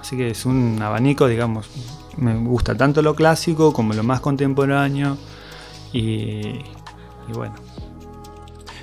así 0.01 0.17
que 0.17 0.31
es 0.31 0.45
un 0.45 0.77
abanico, 0.83 1.29
digamos, 1.29 1.71
me 2.17 2.35
gusta 2.37 2.77
tanto 2.77 3.03
lo 3.03 3.15
clásico 3.15 3.73
como 3.73 3.93
lo 3.93 4.03
más 4.03 4.21
contemporáneo 4.21 5.17
y, 5.93 6.61
bueno. 7.33 7.55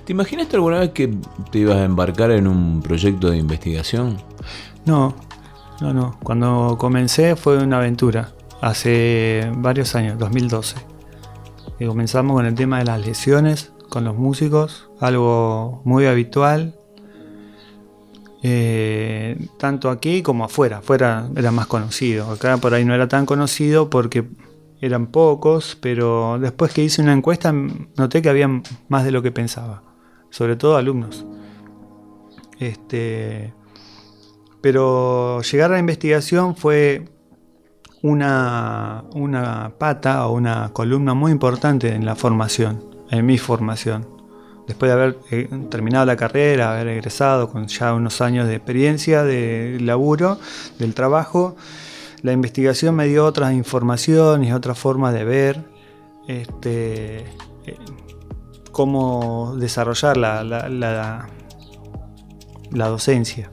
¿Te 0.05 0.11
imaginaste 0.11 0.57
alguna 0.57 0.79
vez 0.79 0.91
que 0.91 1.15
te 1.51 1.59
ibas 1.59 1.77
a 1.77 1.85
embarcar 1.85 2.31
en 2.31 2.47
un 2.47 2.81
proyecto 2.81 3.29
de 3.29 3.37
investigación? 3.37 4.17
No, 4.85 5.15
no, 5.79 5.93
no. 5.93 6.17
Cuando 6.23 6.77
comencé 6.77 7.35
fue 7.35 7.57
una 7.57 7.77
aventura, 7.77 8.33
hace 8.61 9.49
varios 9.55 9.95
años, 9.95 10.19
2012. 10.19 10.75
Y 11.79 11.85
comenzamos 11.85 12.35
con 12.35 12.45
el 12.45 12.55
tema 12.55 12.79
de 12.79 12.85
las 12.85 13.05
lesiones 13.05 13.71
con 13.89 14.03
los 14.03 14.17
músicos, 14.17 14.89
algo 14.99 15.81
muy 15.85 16.05
habitual 16.07 16.75
eh, 18.45 19.37
tanto 19.57 19.89
aquí 19.89 20.21
como 20.21 20.43
afuera. 20.43 20.79
Afuera 20.79 21.29
era 21.35 21.51
más 21.51 21.65
conocido. 21.67 22.29
Acá 22.29 22.57
por 22.57 22.73
ahí 22.73 22.83
no 22.83 22.93
era 22.93 23.07
tan 23.07 23.25
conocido 23.25 23.89
porque 23.89 24.25
eran 24.81 25.07
pocos, 25.07 25.77
pero 25.81 26.37
después 26.39 26.73
que 26.73 26.83
hice 26.83 27.01
una 27.01 27.13
encuesta 27.13 27.53
noté 27.53 28.21
que 28.21 28.29
había 28.29 28.49
más 28.89 29.05
de 29.05 29.11
lo 29.11 29.21
que 29.21 29.31
pensaba, 29.31 29.81
sobre 30.29 30.57
todo 30.57 30.75
alumnos. 30.75 31.25
Este, 32.59 33.53
pero 34.61 35.41
llegar 35.41 35.71
a 35.71 35.75
la 35.75 35.79
investigación 35.79 36.57
fue 36.57 37.05
una, 38.01 39.05
una 39.13 39.73
pata 39.77 40.27
o 40.27 40.33
una 40.33 40.69
columna 40.73 41.13
muy 41.13 41.31
importante 41.31 41.95
en 41.95 42.05
la 42.05 42.15
formación, 42.15 42.83
en 43.09 43.25
mi 43.25 43.37
formación 43.37 44.12
después 44.67 44.89
de 44.89 44.93
haber 44.93 45.19
eh, 45.31 45.49
terminado 45.69 46.05
la 46.05 46.15
carrera, 46.15 46.73
haber 46.73 46.87
egresado 46.87 47.49
con 47.49 47.67
ya 47.67 47.93
unos 47.93 48.21
años 48.21 48.47
de 48.47 48.55
experiencia, 48.55 49.23
de 49.23 49.77
laburo, 49.81 50.39
del 50.79 50.93
trabajo, 50.93 51.55
la 52.23 52.31
investigación 52.31 52.95
me 52.95 53.05
dio 53.05 53.25
otras 53.25 53.53
informaciones, 53.53 54.53
otras 54.53 54.79
formas 54.79 55.13
de 55.13 55.25
ver 55.25 55.65
este, 56.27 57.17
eh, 57.65 57.77
cómo 58.71 59.55
desarrollar 59.57 60.15
la, 60.15 60.41
la, 60.43 61.27
docencia. 62.87 63.51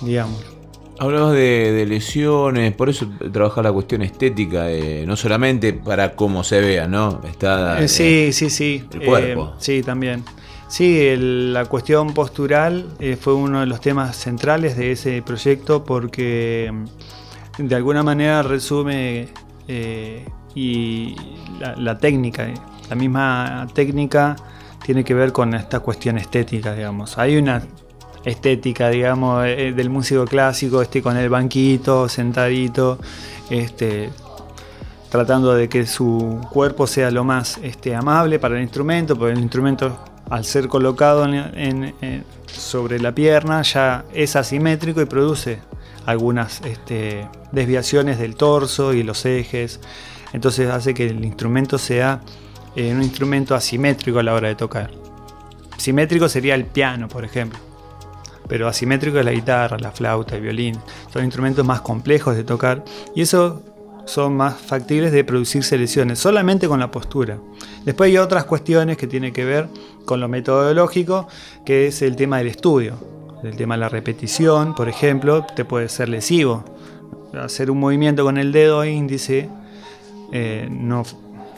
Digamos. 0.00 0.59
Hablabas 1.00 1.32
de, 1.32 1.86
lesiones, 1.88 2.74
por 2.74 2.90
eso 2.90 3.08
trabaja 3.32 3.62
la 3.62 3.72
cuestión 3.72 4.02
estética, 4.02 4.66
no 5.06 5.16
solamente 5.16 5.72
para 5.72 6.14
cómo 6.14 6.44
se 6.44 6.60
vea, 6.60 6.86
¿no? 6.86 7.22
Está, 7.24 7.88
sí, 7.88 8.34
sí, 8.34 8.50
sí. 8.50 8.84
El 8.92 9.06
cuerpo. 9.06 9.54
sí, 9.58 9.82
también. 9.82 10.22
Sí, 10.68 11.16
la 11.16 11.64
cuestión 11.64 12.12
postural 12.12 12.86
fue 13.18 13.32
uno 13.32 13.60
de 13.60 13.66
los 13.66 13.80
temas 13.80 14.14
centrales 14.14 14.76
de 14.76 14.92
ese 14.92 15.22
proyecto 15.22 15.84
porque 15.84 16.70
mm, 17.58 17.66
de 17.66 17.74
alguna 17.74 18.02
manera 18.02 18.42
resume 18.42 19.28
y 20.54 21.16
la, 21.76 21.98
técnica, 21.98 22.48
la 22.88 22.96
misma 22.96 23.66
técnica 23.72 24.36
tiene 24.84 25.04
que 25.04 25.14
ver 25.14 25.32
con 25.32 25.54
esta 25.54 25.80
cuestión 25.80 26.18
estética, 26.18 26.74
digamos. 26.74 27.18
Hay 27.18 27.36
una 27.36 27.62
estética, 28.24 28.88
digamos, 28.88 29.44
eh, 29.46 29.72
del 29.74 29.90
músico 29.90 30.24
clásico, 30.24 30.82
este 30.82 31.02
con 31.02 31.16
el 31.16 31.28
banquito, 31.28 32.08
sentadito, 32.08 32.98
este, 33.48 34.10
tratando 35.08 35.54
de 35.54 35.68
que 35.68 35.86
su 35.86 36.40
cuerpo 36.50 36.86
sea 36.86 37.10
lo 37.10 37.24
más 37.24 37.58
este, 37.62 37.94
amable 37.94 38.38
para 38.38 38.56
el 38.56 38.62
instrumento, 38.62 39.16
porque 39.16 39.32
el 39.32 39.40
instrumento 39.40 39.98
al 40.28 40.44
ser 40.44 40.68
colocado 40.68 41.26
sobre 42.46 43.00
la 43.00 43.12
pierna 43.12 43.62
ya 43.62 44.04
es 44.14 44.36
asimétrico 44.36 45.02
y 45.02 45.04
produce 45.06 45.58
algunas 46.06 46.60
este, 46.62 47.28
desviaciones 47.52 48.18
del 48.18 48.36
torso 48.36 48.94
y 48.94 49.02
los 49.02 49.26
ejes, 49.26 49.80
entonces 50.32 50.70
hace 50.70 50.94
que 50.94 51.08
el 51.08 51.24
instrumento 51.24 51.78
sea 51.78 52.20
eh, 52.76 52.92
un 52.92 53.02
instrumento 53.02 53.54
asimétrico 53.54 54.20
a 54.20 54.22
la 54.22 54.34
hora 54.34 54.48
de 54.48 54.54
tocar. 54.54 54.90
Simétrico 55.76 56.28
sería 56.28 56.54
el 56.54 56.66
piano, 56.66 57.08
por 57.08 57.24
ejemplo, 57.24 57.58
pero 58.50 58.66
asimétrico 58.66 59.16
es 59.20 59.24
la 59.24 59.30
guitarra, 59.30 59.78
la 59.78 59.92
flauta, 59.92 60.34
el 60.34 60.42
violín. 60.42 60.76
Son 61.12 61.24
instrumentos 61.24 61.64
más 61.64 61.82
complejos 61.82 62.34
de 62.34 62.42
tocar 62.42 62.84
y 63.14 63.22
eso 63.22 63.62
son 64.06 64.36
más 64.36 64.56
factibles 64.60 65.12
de 65.12 65.22
producir 65.22 65.62
selecciones 65.62 66.18
solamente 66.18 66.66
con 66.66 66.80
la 66.80 66.90
postura. 66.90 67.38
Después 67.84 68.08
hay 68.08 68.18
otras 68.18 68.46
cuestiones 68.46 68.96
que 68.96 69.06
tienen 69.06 69.32
que 69.32 69.44
ver 69.44 69.68
con 70.04 70.18
lo 70.18 70.26
metodológico, 70.28 71.28
que 71.64 71.86
es 71.86 72.02
el 72.02 72.16
tema 72.16 72.38
del 72.38 72.48
estudio. 72.48 72.96
El 73.44 73.54
tema 73.54 73.76
de 73.76 73.82
la 73.82 73.88
repetición, 73.88 74.74
por 74.74 74.88
ejemplo, 74.88 75.46
te 75.54 75.64
puede 75.64 75.88
ser 75.88 76.08
lesivo. 76.08 76.64
Hacer 77.40 77.70
un 77.70 77.78
movimiento 77.78 78.24
con 78.24 78.36
el 78.36 78.50
dedo 78.50 78.84
índice 78.84 79.48
eh, 80.32 80.66
no 80.68 81.04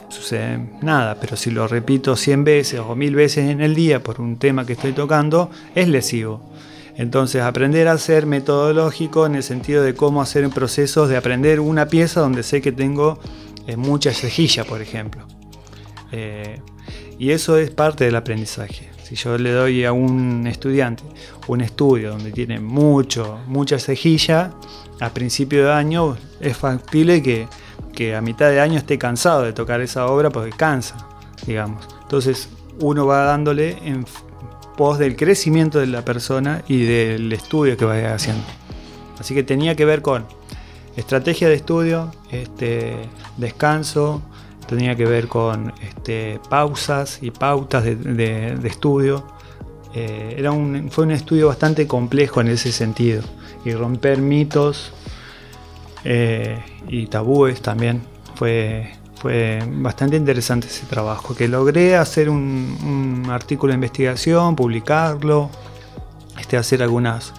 sucede 0.09 0.59
nada, 0.83 1.17
pero 1.19 1.37
si 1.37 1.49
lo 1.49 1.67
repito 1.67 2.15
100 2.15 2.43
veces 2.43 2.79
o 2.81 2.95
1000 2.95 3.15
veces 3.15 3.49
en 3.49 3.61
el 3.61 3.73
día 3.73 4.03
por 4.03 4.21
un 4.21 4.37
tema 4.37 4.63
que 4.63 4.73
estoy 4.73 4.91
tocando, 4.91 5.49
es 5.73 5.87
lesivo. 5.87 6.53
Entonces, 6.95 7.41
aprender 7.41 7.87
a 7.87 7.97
ser 7.97 8.25
metodológico 8.25 9.25
en 9.25 9.35
el 9.35 9.43
sentido 9.43 9.83
de 9.83 9.95
cómo 9.95 10.21
hacer 10.21 10.47
procesos 10.49 11.09
de 11.09 11.17
aprender 11.17 11.59
una 11.59 11.87
pieza 11.87 12.21
donde 12.21 12.43
sé 12.43 12.61
que 12.61 12.71
tengo 12.71 13.19
eh, 13.67 13.75
mucha 13.77 14.11
cejilla, 14.13 14.63
por 14.63 14.81
ejemplo. 14.81 15.25
Eh, 16.11 16.59
y 17.17 17.31
eso 17.31 17.57
es 17.57 17.71
parte 17.71 18.05
del 18.05 18.15
aprendizaje. 18.15 18.89
Si 19.03 19.15
yo 19.15 19.37
le 19.37 19.51
doy 19.51 19.85
a 19.85 19.91
un 19.91 20.47
estudiante 20.47 21.03
un 21.47 21.61
estudio 21.61 22.11
donde 22.11 22.31
tiene 22.31 22.59
mucho, 22.59 23.39
mucha 23.47 23.77
cejilla, 23.77 24.51
a 25.01 25.09
principio 25.09 25.65
de 25.65 25.73
año 25.73 26.15
es 26.39 26.55
factible 26.55 27.21
que 27.21 27.47
que 27.93 28.15
a 28.15 28.21
mitad 28.21 28.49
de 28.49 28.59
año 28.59 28.77
esté 28.77 28.97
cansado 28.97 29.43
de 29.43 29.53
tocar 29.53 29.79
esa 29.79 30.07
obra 30.07 30.29
porque 30.29 30.51
cansa, 30.51 30.97
digamos. 31.45 31.87
Entonces 32.01 32.49
uno 32.81 33.05
va 33.05 33.23
dándole 33.23 33.77
en 33.85 34.05
pos 34.77 34.99
del 34.99 35.15
crecimiento 35.15 35.79
de 35.79 35.87
la 35.87 36.03
persona 36.03 36.63
y 36.67 36.83
del 36.83 37.31
estudio 37.31 37.77
que 37.77 37.85
vaya 37.85 38.13
haciendo. 38.13 38.43
Así 39.19 39.33
que 39.33 39.43
tenía 39.43 39.75
que 39.75 39.85
ver 39.85 40.01
con 40.01 40.25
estrategia 40.95 41.49
de 41.49 41.55
estudio, 41.55 42.11
este, 42.31 42.95
descanso, 43.37 44.21
tenía 44.67 44.95
que 44.95 45.05
ver 45.05 45.27
con 45.27 45.73
este, 45.81 46.39
pausas 46.49 47.19
y 47.21 47.31
pautas 47.31 47.83
de, 47.83 48.57
estudio. 48.63 49.25
Eh, 49.93 50.35
era 50.37 50.51
un, 50.51 50.89
fue 50.89 51.05
un 51.05 51.11
estudio 51.11 51.47
bastante 51.47 51.87
complejo 51.87 52.41
en 52.41 52.47
ese 52.47 52.71
sentido 52.71 53.21
y 53.63 53.73
romper 53.73 54.19
mitos 54.19 54.91
eh, 56.03 56.59
y 56.87 57.07
tabúes 57.07 57.61
también. 57.61 58.01
Fue, 58.35 58.91
fue 59.23 59.63
bastante 59.65 60.17
interesante 60.17 60.67
ese 60.67 60.85
trabajo, 60.85 61.33
que 61.33 61.47
logré 61.47 61.95
hacer 61.95 62.29
un, 62.29 63.25
artículo 63.29 63.71
de 63.71 63.75
investigación, 63.75 64.57
publicarlo, 64.57 65.49
este, 66.37 66.57
hacer 66.57 66.83
algunas 66.83 67.33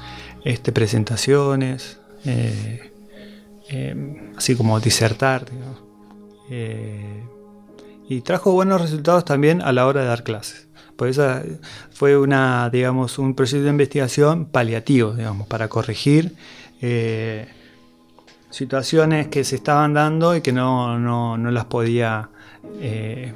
este, 0.46 0.72
presentaciones, 0.72 1.98
eh, 2.24 2.90
eh, 3.68 4.32
así 4.34 4.56
como 4.56 4.80
disertar. 4.80 5.44
y 8.08 8.20
trajo 8.22 8.52
buenos 8.52 8.80
resultados 8.80 9.26
también 9.26 9.60
a 9.60 9.70
la 9.72 9.86
hora 9.86 10.00
de 10.00 10.06
dar 10.06 10.24
clases. 10.24 10.68
Esa 11.06 11.42
fue 11.90 12.16
una, 12.16 12.70
digamos, 12.70 13.18
un 13.18 13.34
proyecto 13.34 13.64
de 13.64 13.68
investigación 13.68 14.46
paliativo, 14.46 15.12
digamos, 15.12 15.46
para 15.48 15.68
corregir 15.68 16.34
situaciones 18.54 19.26
que 19.26 19.42
se 19.42 19.56
estaban 19.56 19.94
dando 19.94 20.36
y 20.36 20.40
que 20.40 20.52
no, 20.52 20.96
no, 20.96 21.36
las 21.50 21.64
podía, 21.64 22.30
eh, 22.80 23.32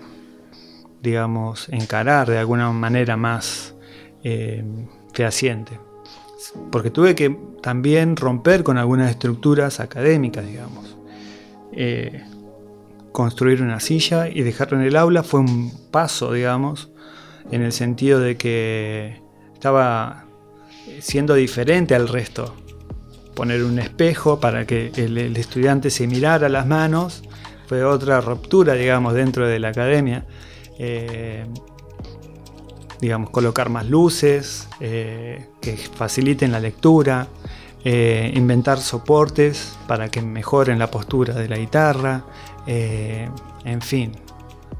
digamos, 1.02 1.68
encarar 1.70 2.30
de 2.30 2.38
alguna 2.38 2.70
manera 2.70 3.16
más 3.16 3.74
eh, 4.22 4.62
fehaciente. 5.12 5.80
Porque 6.70 6.92
tuve 6.92 7.16
que 7.16 7.36
también 7.60 8.14
romper 8.14 8.62
con 8.62 8.78
algunas 8.78 9.10
estructuras 9.10 9.80
académicas, 9.80 10.46
digamos. 10.46 10.96
Eh, 11.72 12.22
construir 13.10 13.60
una 13.60 13.80
silla 13.80 14.28
y 14.28 14.42
dejarlo 14.42 14.78
en 14.78 14.86
el 14.86 14.94
aula 14.94 15.24
fue 15.24 15.40
un 15.40 15.72
paso, 15.90 16.32
digamos, 16.32 16.92
en 17.50 17.62
el 17.62 17.72
sentido 17.72 18.20
de 18.20 18.36
que 18.36 19.20
estaba 19.52 20.26
siendo 21.00 21.34
diferente 21.34 21.96
al 21.96 22.06
resto 22.06 22.54
poner 23.38 23.62
un 23.62 23.78
espejo 23.78 24.40
para 24.40 24.66
que 24.66 24.90
el, 24.96 25.36
estudiante 25.36 25.90
se 25.90 26.08
mirara 26.08 26.48
las 26.48 26.66
manos. 26.66 27.22
Fue 27.68 27.84
otra 27.84 28.20
ruptura, 28.20 28.74
digamos, 28.74 29.14
dentro 29.14 29.46
de 29.46 29.60
la 29.60 29.68
academia. 29.68 30.26
Eh, 30.76 31.46
digamos, 33.00 33.30
colocar 33.30 33.68
más 33.68 33.86
luces 33.86 34.68
eh, 34.80 35.50
que 35.60 35.76
faciliten 35.76 36.50
la 36.50 36.58
lectura, 36.58 37.28
eh, 37.84 38.32
inventar 38.34 38.80
soportes 38.80 39.78
para 39.86 40.08
que 40.08 40.20
mejoren 40.20 40.76
la 40.80 40.90
postura 40.90 41.32
de 41.34 41.48
la 41.48 41.58
guitarra, 41.58 42.24
en 42.66 43.80
fin, 43.80 44.12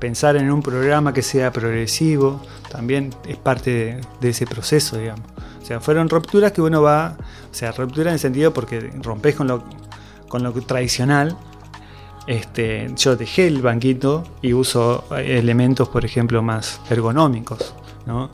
pensar 0.01 0.35
en 0.37 0.51
un 0.51 0.62
programa 0.62 1.12
que 1.14 1.23
sea 1.23 1.53
progresivo, 1.53 2.42
también 2.73 3.11
es 3.29 3.37
parte 3.37 4.01
de 4.21 4.29
ese 4.29 4.47
proceso, 4.47 4.99
digamos. 4.99 5.25
Sea, 5.69 5.81
fueron 5.81 6.09
rupturas 6.09 6.53
que 6.53 6.63
uno 6.63 6.81
va, 6.81 7.19
o 7.51 7.55
sea, 7.55 7.73
ruptura 7.73 8.09
en 8.09 8.15
el 8.15 8.19
sentido 8.19 8.55
porque 8.55 8.91
rompes 9.03 9.35
con 9.35 9.49
lo, 9.49 9.65
con 10.27 10.43
lo 10.43 10.51
tradicional. 10.55 11.37
Este, 12.27 12.91
yo 12.97 13.17
dejé 13.17 13.49
el 13.49 13.61
banquito 13.61 14.25
y 14.41 14.55
uso 14.55 15.05
elementos, 15.15 15.91
por 15.91 16.07
ejemplo, 16.07 16.41
más 16.41 16.81
ergonómicos, 16.89 17.75
¿no? 18.07 18.31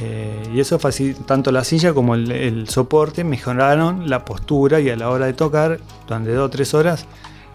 Eh, 0.00 0.52
y 0.54 0.60
eso 0.60 0.78
tanto 1.26 1.52
la 1.52 1.64
silla 1.64 1.92
como 1.92 2.14
el, 2.14 2.66
soporte 2.70 3.24
mejoraron 3.24 4.08
la 4.08 4.24
postura 4.24 4.80
y 4.80 4.88
a 4.88 4.96
la 4.96 5.10
hora 5.10 5.26
de 5.26 5.34
tocar 5.34 5.80
durante 6.06 6.32
dos 6.32 6.46
o 6.46 6.50
tres 6.50 6.72
horas 6.72 7.04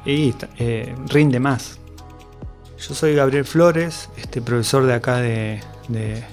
y 0.06 0.36
eh, 0.60 0.96
rinde 1.08 1.40
más. 1.40 1.80
Yo 2.78 2.94
soy 2.94 3.16
Gabriel 3.16 3.46
Flores, 3.46 4.12
este 4.18 4.40
profesor 4.40 4.86
de 4.86 4.94
acá 4.94 5.18
de, 5.18 5.62
de, 5.88 6.24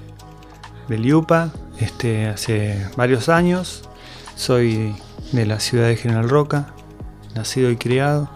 de 0.89 0.99
Liupa, 0.99 1.53
este, 1.81 2.27
hace 2.27 2.87
varios 2.97 3.29
años. 3.29 3.83
Soy 4.35 4.95
de 5.33 5.47
la 5.47 5.61
ciudad 5.61 5.89
de 5.89 5.97
General 5.97 6.29
Roca, 6.29 6.75
nacido 7.35 7.71
y 7.71 7.77
criado. 7.77 8.31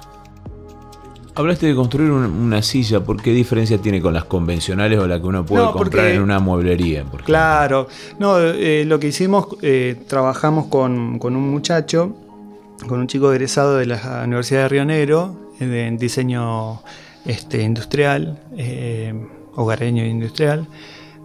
Hablaste 1.35 1.69
de 1.69 1.75
construir 1.75 2.11
una 2.11 2.61
silla, 2.61 3.01
¿por 3.01 3.23
qué 3.23 3.33
diferencia 3.33 3.79
tiene 3.79 4.03
con 4.03 4.13
las 4.13 4.25
convencionales 4.25 4.99
o 4.99 5.07
la 5.07 5.21
que 5.21 5.27
uno 5.27 5.47
puede 5.47 5.65
comprar 5.73 6.09
en 6.09 6.23
una 6.23 6.41
mueblería? 6.41 7.05
Claro, 7.25 7.89
no, 8.19 8.39
eh, 8.39 8.85
lo 8.85 8.99
que 8.99 9.09
hicimos, 9.09 9.47
eh, 9.63 9.97
trabajamos 10.09 10.67
con, 10.67 11.19
un 11.23 11.51
muchacho, 11.51 12.17
con 12.87 13.01
un 13.01 13.07
chico 13.07 13.33
egresado 13.33 13.77
de 13.77 13.87
la 13.87 14.23
Universidad 14.25 14.63
de 14.63 14.69
Río 14.69 14.85
Negro, 14.85 15.37
en 15.61 15.97
diseño 15.99 16.83
este, 17.25 17.63
industrial, 17.63 18.41
eh, 18.57 19.15
hogareño 19.55 20.03
e 20.03 20.09
industrial, 20.09 20.67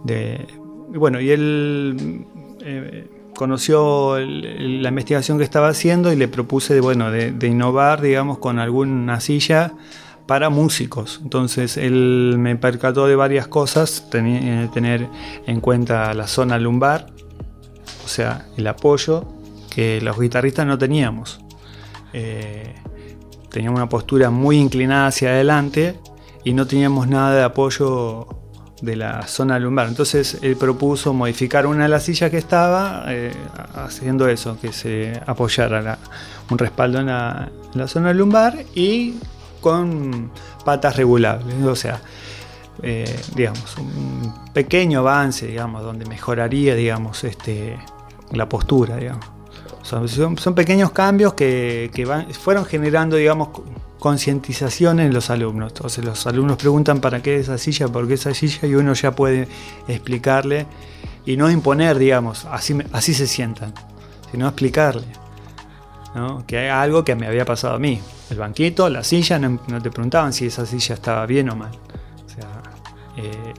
de 0.04 0.46
bueno, 0.88 1.20
y 1.20 1.30
él 1.30 2.26
eh, 2.60 3.08
conoció 3.36 4.18
la 4.18 4.88
investigación 4.88 5.38
que 5.38 5.44
estaba 5.44 5.68
haciendo 5.68 6.12
y 6.12 6.16
le 6.16 6.28
propuse 6.28 6.80
bueno, 6.80 7.10
de, 7.10 7.46
innovar, 7.46 8.00
digamos, 8.00 8.38
con 8.38 8.58
alguna 8.58 9.20
silla 9.20 9.74
para 10.26 10.50
músicos. 10.50 11.20
Entonces 11.22 11.76
él 11.76 12.36
me 12.38 12.56
percató 12.56 13.06
de 13.06 13.14
varias 13.14 13.46
cosas, 13.46 14.08
tener 14.10 15.08
en 15.46 15.60
cuenta 15.60 16.12
la 16.14 16.26
zona 16.26 16.58
lumbar, 16.58 17.06
o 18.04 18.08
sea, 18.08 18.46
el 18.56 18.66
apoyo, 18.66 19.24
que 19.70 20.00
los 20.00 20.18
guitarristas 20.18 20.66
no 20.66 20.78
teníamos. 20.78 21.40
Eh, 22.12 22.74
teníamos 23.50 23.78
una 23.78 23.88
postura 23.88 24.30
muy 24.30 24.56
inclinada 24.58 25.08
hacia 25.08 25.30
adelante 25.30 25.98
y 26.44 26.52
no 26.52 26.66
teníamos 26.66 27.08
nada 27.08 27.36
de 27.36 27.42
apoyo 27.42 28.26
de 28.82 28.96
la 28.96 29.26
zona 29.26 29.58
lumbar. 29.58 29.88
Entonces 29.88 30.38
él 30.42 30.56
propuso 30.56 31.12
modificar 31.12 31.66
una 31.66 31.84
de 31.84 31.88
las 31.88 32.04
sillas 32.04 32.30
que 32.30 32.38
estaba, 32.38 33.04
eh, 33.08 33.32
haciendo 33.74 34.28
eso, 34.28 34.58
que 34.60 34.72
se 34.72 35.20
apoyara 35.26 35.98
un 36.50 36.58
respaldo 36.58 37.00
en 37.00 37.06
la, 37.06 37.50
zona 37.86 38.12
lumbar 38.12 38.64
y 38.74 39.16
con 39.60 40.30
patas 40.64 40.96
regulables. 40.96 41.54
O 41.64 41.76
sea, 41.76 42.00
eh, 42.82 43.18
digamos, 43.34 43.76
un 43.78 44.52
pequeño 44.52 45.00
avance, 45.00 45.46
digamos, 45.46 45.82
donde 45.82 46.04
mejoraría, 46.06 46.74
digamos, 46.74 47.24
este, 47.24 47.78
la 48.32 48.48
postura, 48.48 48.96
digamos. 48.96 49.36
Son, 49.82 50.54
pequeños 50.56 50.90
cambios 50.90 51.34
que, 51.34 51.90
fueron 52.40 52.64
generando, 52.64 53.16
digamos, 53.16 53.50
concientización 53.98 55.00
en 55.00 55.12
los 55.12 55.30
alumnos. 55.30 55.72
Entonces 55.72 56.04
los 56.04 56.26
alumnos 56.26 56.56
preguntan 56.56 57.00
para 57.00 57.22
qué 57.22 57.36
esa 57.36 57.58
silla, 57.58 57.88
por 57.88 58.06
qué 58.06 58.14
esa 58.14 58.34
silla, 58.34 58.66
y 58.66 58.74
uno 58.74 58.92
ya 58.94 59.12
puede 59.12 59.48
explicarle 59.88 60.66
y 61.24 61.36
no 61.36 61.50
imponer, 61.50 61.98
digamos, 61.98 62.44
así, 62.46 62.76
así 62.92 63.14
se 63.14 63.26
sientan, 63.26 63.74
sino 64.30 64.46
explicarle. 64.46 65.06
Que 66.46 66.56
hay 66.56 66.68
algo 66.68 67.04
que 67.04 67.14
me 67.14 67.26
había 67.26 67.44
pasado 67.44 67.74
a 67.74 67.78
mí. 67.78 68.00
El 68.30 68.38
banquito, 68.38 68.88
la 68.88 69.04
silla, 69.04 69.38
no, 69.38 69.58
te 69.82 69.90
preguntaban 69.90 70.32
si 70.32 70.46
esa 70.46 70.64
silla 70.64 70.94
estaba 70.94 71.26
bien 71.26 71.50
o 71.50 71.56
mal. 71.56 71.72
Eh, 73.18 73.54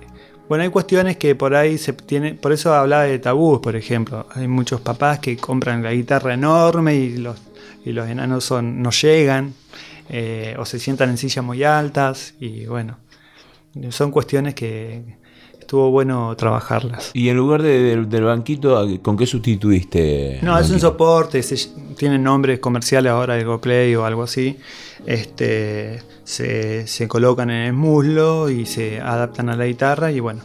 bueno, 0.47 0.63
hay 0.63 0.69
cuestiones 0.69 1.17
que 1.17 1.35
por 1.35 1.55
ahí 1.55 1.77
se 1.77 1.93
tiene, 1.93 2.33
por 2.33 2.51
eso 2.53 2.73
hablaba 2.73 3.03
de 3.03 3.19
tabús, 3.19 3.59
por 3.59 3.75
ejemplo. 3.75 4.25
Hay 4.33 4.47
muchos 4.47 4.81
papás 4.81 5.19
que 5.19 5.37
compran 5.37 5.83
la 5.83 5.91
guitarra 5.91 6.33
enorme 6.33 6.95
y 6.95 7.17
los, 7.17 7.37
y 7.85 7.91
los 7.91 8.09
enanos 8.09 8.43
son, 8.43 8.81
no 8.81 8.89
llegan, 8.89 9.53
eh, 10.09 10.55
o 10.57 10.65
se 10.65 10.79
sientan 10.79 11.09
en 11.09 11.17
sillas 11.17 11.43
muy 11.43 11.63
altas, 11.63 12.35
y 12.39 12.65
bueno, 12.65 12.97
son 13.89 14.11
cuestiones 14.11 14.55
que 14.55 15.17
estuvo 15.67 15.91
bueno 15.91 16.33
trabajarlas. 16.37 17.11
¿Y 17.13 17.27
en 17.27 17.35
lugar 17.35 17.61
del 17.61 18.23
banquito, 18.23 18.87
con 19.01 19.17
qué 19.17 19.25
sustituiste? 19.25 20.39
No, 20.41 20.57
es 20.57 20.69
un 20.69 20.79
soporte, 20.79 21.41
tienen 21.97 22.23
nombres 22.23 22.59
comerciales 22.59 23.11
ahora 23.11 23.35
de 23.35 23.43
GoPlay 23.43 23.93
o 23.95 24.05
algo 24.05 24.23
así. 24.23 24.57
Este, 25.05 26.01
se, 26.23 27.07
colocan 27.09 27.49
en 27.49 27.67
el 27.67 27.73
muslo 27.73 28.49
y 28.49 28.65
se 28.65 29.01
adaptan 29.01 29.49
a 29.49 29.57
la 29.57 29.65
guitarra 29.65 30.09
y 30.09 30.21
bueno, 30.21 30.41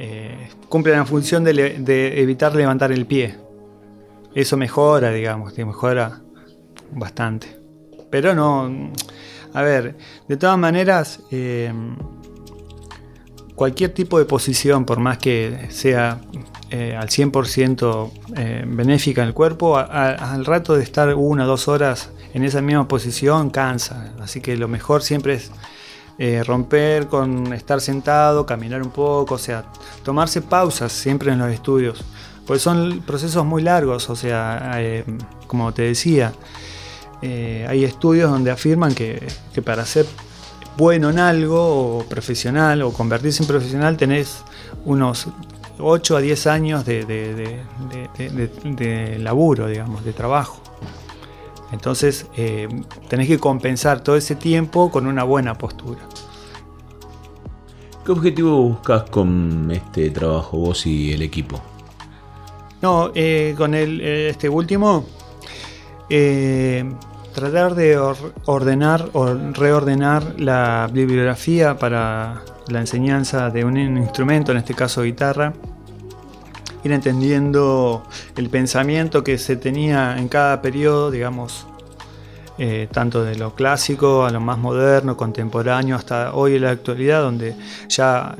eh, 0.00 0.48
cumplen 0.68 0.96
la 0.96 1.04
función 1.04 1.44
de, 1.44 2.20
evitar 2.20 2.52
levantar 2.56 2.90
el 2.90 3.06
pie. 3.06 3.36
Eso 4.34 4.56
mejora, 4.56 5.12
digamos, 5.12 5.56
mejora 5.58 6.22
bastante. 6.92 7.59
Pero 8.10 8.34
no, 8.34 8.92
a 9.54 9.62
ver, 9.62 9.96
de 10.28 10.36
todas 10.36 10.58
maneras, 10.58 11.20
eh, 11.30 11.72
cualquier 13.54 13.94
tipo 13.94 14.18
de 14.18 14.24
posición, 14.24 14.84
por 14.84 15.00
más 15.00 15.18
que 15.18 15.68
sea 15.70 16.20
eh, 16.70 16.96
al 16.96 17.08
100% 17.08 18.10
benéfica 18.66 19.22
en 19.22 19.28
el 19.28 19.34
cuerpo, 19.34 19.76
al 19.78 20.44
rato 20.44 20.76
de 20.76 20.82
estar 20.82 21.14
una 21.14 21.44
o 21.44 21.46
dos 21.46 21.68
horas 21.68 22.10
en 22.34 22.44
esa 22.44 22.60
misma 22.60 22.86
posición 22.88 23.50
cansa. 23.50 24.12
Así 24.20 24.40
que 24.40 24.56
lo 24.56 24.68
mejor 24.68 25.02
siempre 25.02 25.34
es 25.34 25.50
eh, 26.22 26.42
romper 26.44 27.06
con 27.06 27.52
estar 27.54 27.80
sentado, 27.80 28.44
caminar 28.44 28.82
un 28.82 28.90
poco, 28.90 29.36
o 29.36 29.38
sea, 29.38 29.64
tomarse 30.04 30.42
pausas 30.42 30.92
siempre 30.92 31.32
en 31.32 31.38
los 31.38 31.50
estudios. 31.50 32.04
Pues 32.46 32.60
son 32.60 33.00
procesos 33.06 33.46
muy 33.46 33.62
largos, 33.62 34.10
o 34.10 34.16
sea, 34.16 34.72
eh, 34.76 35.02
como 35.46 35.72
te 35.72 35.80
decía, 35.80 36.34
eh, 37.22 37.66
hay 37.68 37.84
estudios 37.84 38.30
donde 38.30 38.50
afirman 38.50 38.94
que, 38.94 39.26
para 39.64 39.84
ser 39.84 40.06
bueno 40.76 41.10
en 41.10 41.18
algo, 41.18 41.98
o 41.98 42.04
profesional, 42.04 42.82
o 42.82 42.92
convertirse 42.92 43.42
en 43.42 43.48
profesional, 43.48 43.96
tenés 43.96 44.42
unos 44.84 45.28
8 45.78 46.16
a 46.16 46.20
10 46.20 46.46
años 46.46 46.84
de, 46.84 47.04
de 48.64 49.18
laburo, 49.18 49.66
digamos, 49.66 50.04
de 50.04 50.12
trabajo. 50.12 50.60
Entonces 51.72 52.26
eh, 52.36 52.68
tenés 53.08 53.28
que 53.28 53.38
compensar 53.38 54.02
todo 54.02 54.16
ese 54.16 54.34
tiempo 54.34 54.90
con 54.90 55.06
una 55.06 55.24
buena 55.24 55.56
postura. 55.56 56.00
¿Qué 58.04 58.12
objetivo 58.12 58.62
buscas 58.62 59.08
con 59.10 59.70
este 59.70 60.10
trabajo 60.10 60.56
vos 60.58 60.86
y 60.86 61.12
el 61.12 61.22
equipo? 61.22 61.60
No, 62.82 63.12
eh, 63.14 63.54
con 63.56 63.74
el, 63.74 64.00
este 64.00 64.48
último, 64.48 65.04
tratar 67.34 67.74
de 67.74 67.98
ordenar 68.46 69.08
o 69.12 69.34
reordenar 69.34 70.38
la 70.38 70.88
bibliografía 70.92 71.78
para 71.78 72.42
la 72.68 72.80
enseñanza 72.80 73.50
de 73.50 73.64
un 73.64 73.76
instrumento, 73.76 74.52
en 74.52 74.58
este 74.58 74.74
caso 74.74 75.02
guitarra, 75.02 75.52
ir 76.84 76.92
entendiendo 76.92 78.04
el 78.36 78.48
pensamiento 78.48 79.22
que 79.22 79.38
se 79.38 79.56
tenía 79.56 80.16
en 80.18 80.28
cada 80.28 80.62
periodo, 80.62 81.10
digamos, 81.10 81.66
eh, 82.58 82.88
tanto 82.90 83.24
de 83.24 83.36
lo 83.36 83.54
clásico 83.54 84.24
a 84.24 84.30
lo 84.30 84.40
más 84.40 84.58
moderno, 84.58 85.16
contemporáneo, 85.16 85.96
hasta 85.96 86.34
hoy 86.34 86.56
en 86.56 86.62
la 86.62 86.70
actualidad, 86.70 87.22
donde 87.22 87.54
ya 87.88 88.36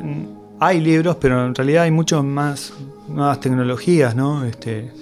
hay 0.59 0.81
libros, 0.81 1.17
pero 1.17 1.47
en 1.47 1.55
realidad 1.55 1.85
hay 1.85 1.91
muchas 1.91 2.23
más 2.23 2.73
nuevas 3.09 3.41
tecnologías, 3.41 4.15
¿no? 4.15 4.45
Este, 4.45 4.93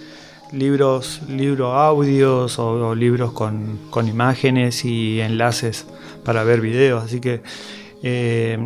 libros, 0.52 1.20
libros 1.28 1.74
audios 1.74 2.58
o, 2.58 2.94
libros 2.94 3.32
con, 3.32 3.78
imágenes 4.06 4.84
y 4.84 5.20
enlaces 5.20 5.86
para 6.24 6.44
ver 6.44 6.60
videos, 6.60 7.04
así 7.04 7.20
que 7.20 7.42
eh, 8.02 8.58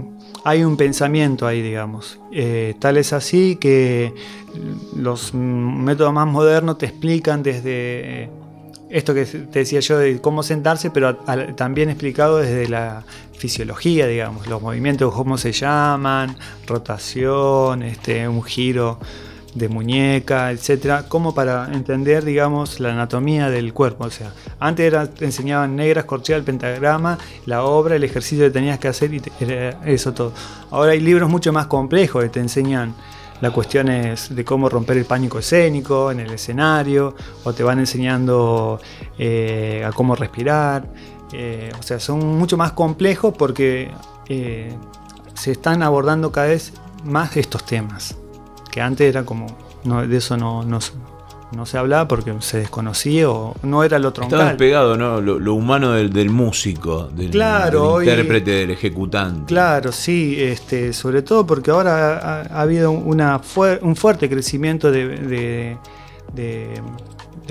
hay 0.45 0.65
un 0.65 0.77
pensamiento 0.77 1.47
ahí, 1.47 1.63
digamos. 1.63 2.19
Eh, 2.33 2.75
tal 2.79 2.97
es 2.97 3.13
así 3.13 3.57
que 3.57 4.15
los 4.97 5.33
métodos 5.35 6.13
más 6.13 6.27
modernos 6.27 6.79
te 6.79 6.87
explican 6.87 7.43
desde 7.43 8.31
esto 8.91 9.15
que 9.15 9.25
te 9.25 9.61
decía 9.61 9.81
yo 9.81 9.99
de 9.99 10.21
cómo 10.21 10.43
sentarse, 10.43 10.91
pero 10.91 11.17
también 11.17 11.89
explicado 11.89 12.39
desde 12.39 12.69
la 12.69 13.05
fisiología, 13.33 14.07
digamos, 14.07 14.47
los 14.47 14.61
movimientos, 14.61 15.15
cómo 15.15 15.39
se 15.39 15.53
llaman, 15.53 16.37
rotación, 16.67 17.83
este, 17.83 18.29
un 18.29 18.43
giro 18.43 18.99
de 19.55 19.69
muñeca, 19.69 20.51
etcétera, 20.51 21.09
como 21.09 21.35
para 21.35 21.71
entender, 21.73 22.25
digamos, 22.25 22.81
la 22.81 22.93
anatomía 22.93 23.51
del 23.51 23.73
cuerpo. 23.73 24.05
O 24.05 24.11
sea, 24.11 24.33
antes 24.59 24.93
te 25.15 25.25
enseñaban 25.25 25.77
negras, 25.77 26.05
corchea, 26.05 26.37
el 26.37 26.43
pentagrama, 26.43 27.19
la 27.47 27.65
obra, 27.65 27.97
el 27.97 28.05
ejercicio 28.05 28.45
que 28.47 28.51
tenías 28.51 28.79
que 28.79 28.89
hacer 28.89 29.13
y 29.13 29.23
eso 29.85 30.13
todo. 30.13 30.33
Ahora 30.71 30.93
hay 30.93 31.01
libros 31.01 31.29
mucho 31.29 31.53
más 31.53 31.67
complejos 31.67 32.23
que 32.23 32.29
te 32.31 32.41
enseñan 32.41 32.95
las 33.41 33.51
cuestiones 33.53 34.35
de 34.35 34.45
cómo 34.45 34.69
romper 34.69 34.99
el 34.99 35.05
pánico 35.05 35.41
escénico 35.41 36.13
en 36.13 36.21
el 36.21 36.33
escenario, 36.33 37.17
o 37.43 37.53
te 37.53 37.65
van 37.65 37.81
enseñando 37.81 38.81
eh, 39.19 39.85
a 39.85 39.91
cómo 39.93 40.15
respirar. 40.15 40.89
Eh, 41.33 41.73
o 41.79 41.83
sea, 41.83 41.99
son 41.99 42.39
mucho 42.39 42.57
más 42.57 42.73
complejos 42.73 43.35
porque 43.37 43.91
eh, 44.29 44.73
se 45.35 45.53
están 45.53 45.83
abordando 45.83 46.31
cada 46.31 46.49
vez 46.49 46.73
más 47.05 47.37
estos 47.37 47.67
temas 47.67 48.17
que 48.73 48.81
antes 48.81 49.07
era 49.07 49.25
como, 49.25 49.47
no, 49.85 50.05
de 50.05 50.17
eso 50.17 50.37
no, 50.39 50.65
no, 50.65 50.79
no, 51.53 51.67
se 51.67 51.77
hablaba 51.77 52.09
porque 52.09 52.35
se 52.41 52.59
desconocía 52.59 53.31
o 53.31 53.55
no 53.63 53.85
era 53.85 53.99
lo 53.99 54.15
troncal. 54.15 54.41
Estaba 54.41 54.57
pegado, 54.57 54.97
¿no? 54.97 55.21
Lo, 55.21 55.55
humano 55.55 55.93
del, 55.93 56.31
músico, 56.31 57.05
del, 57.15 57.27
intérprete, 57.27 58.51
del 58.51 58.71
ejecutante. 58.71 59.45
Claro, 59.45 59.93
sí, 59.93 60.37
este, 60.39 60.95
sobre 60.95 61.21
todo 61.21 61.47
porque 61.47 61.71
ahora 61.71 62.47
ha, 62.51 62.63
habido 62.63 62.91
una 62.91 63.41
un 63.83 63.95
fuerte 63.95 64.31
crecimiento 64.31 64.91
de, 64.91 65.77
de, 66.33 66.83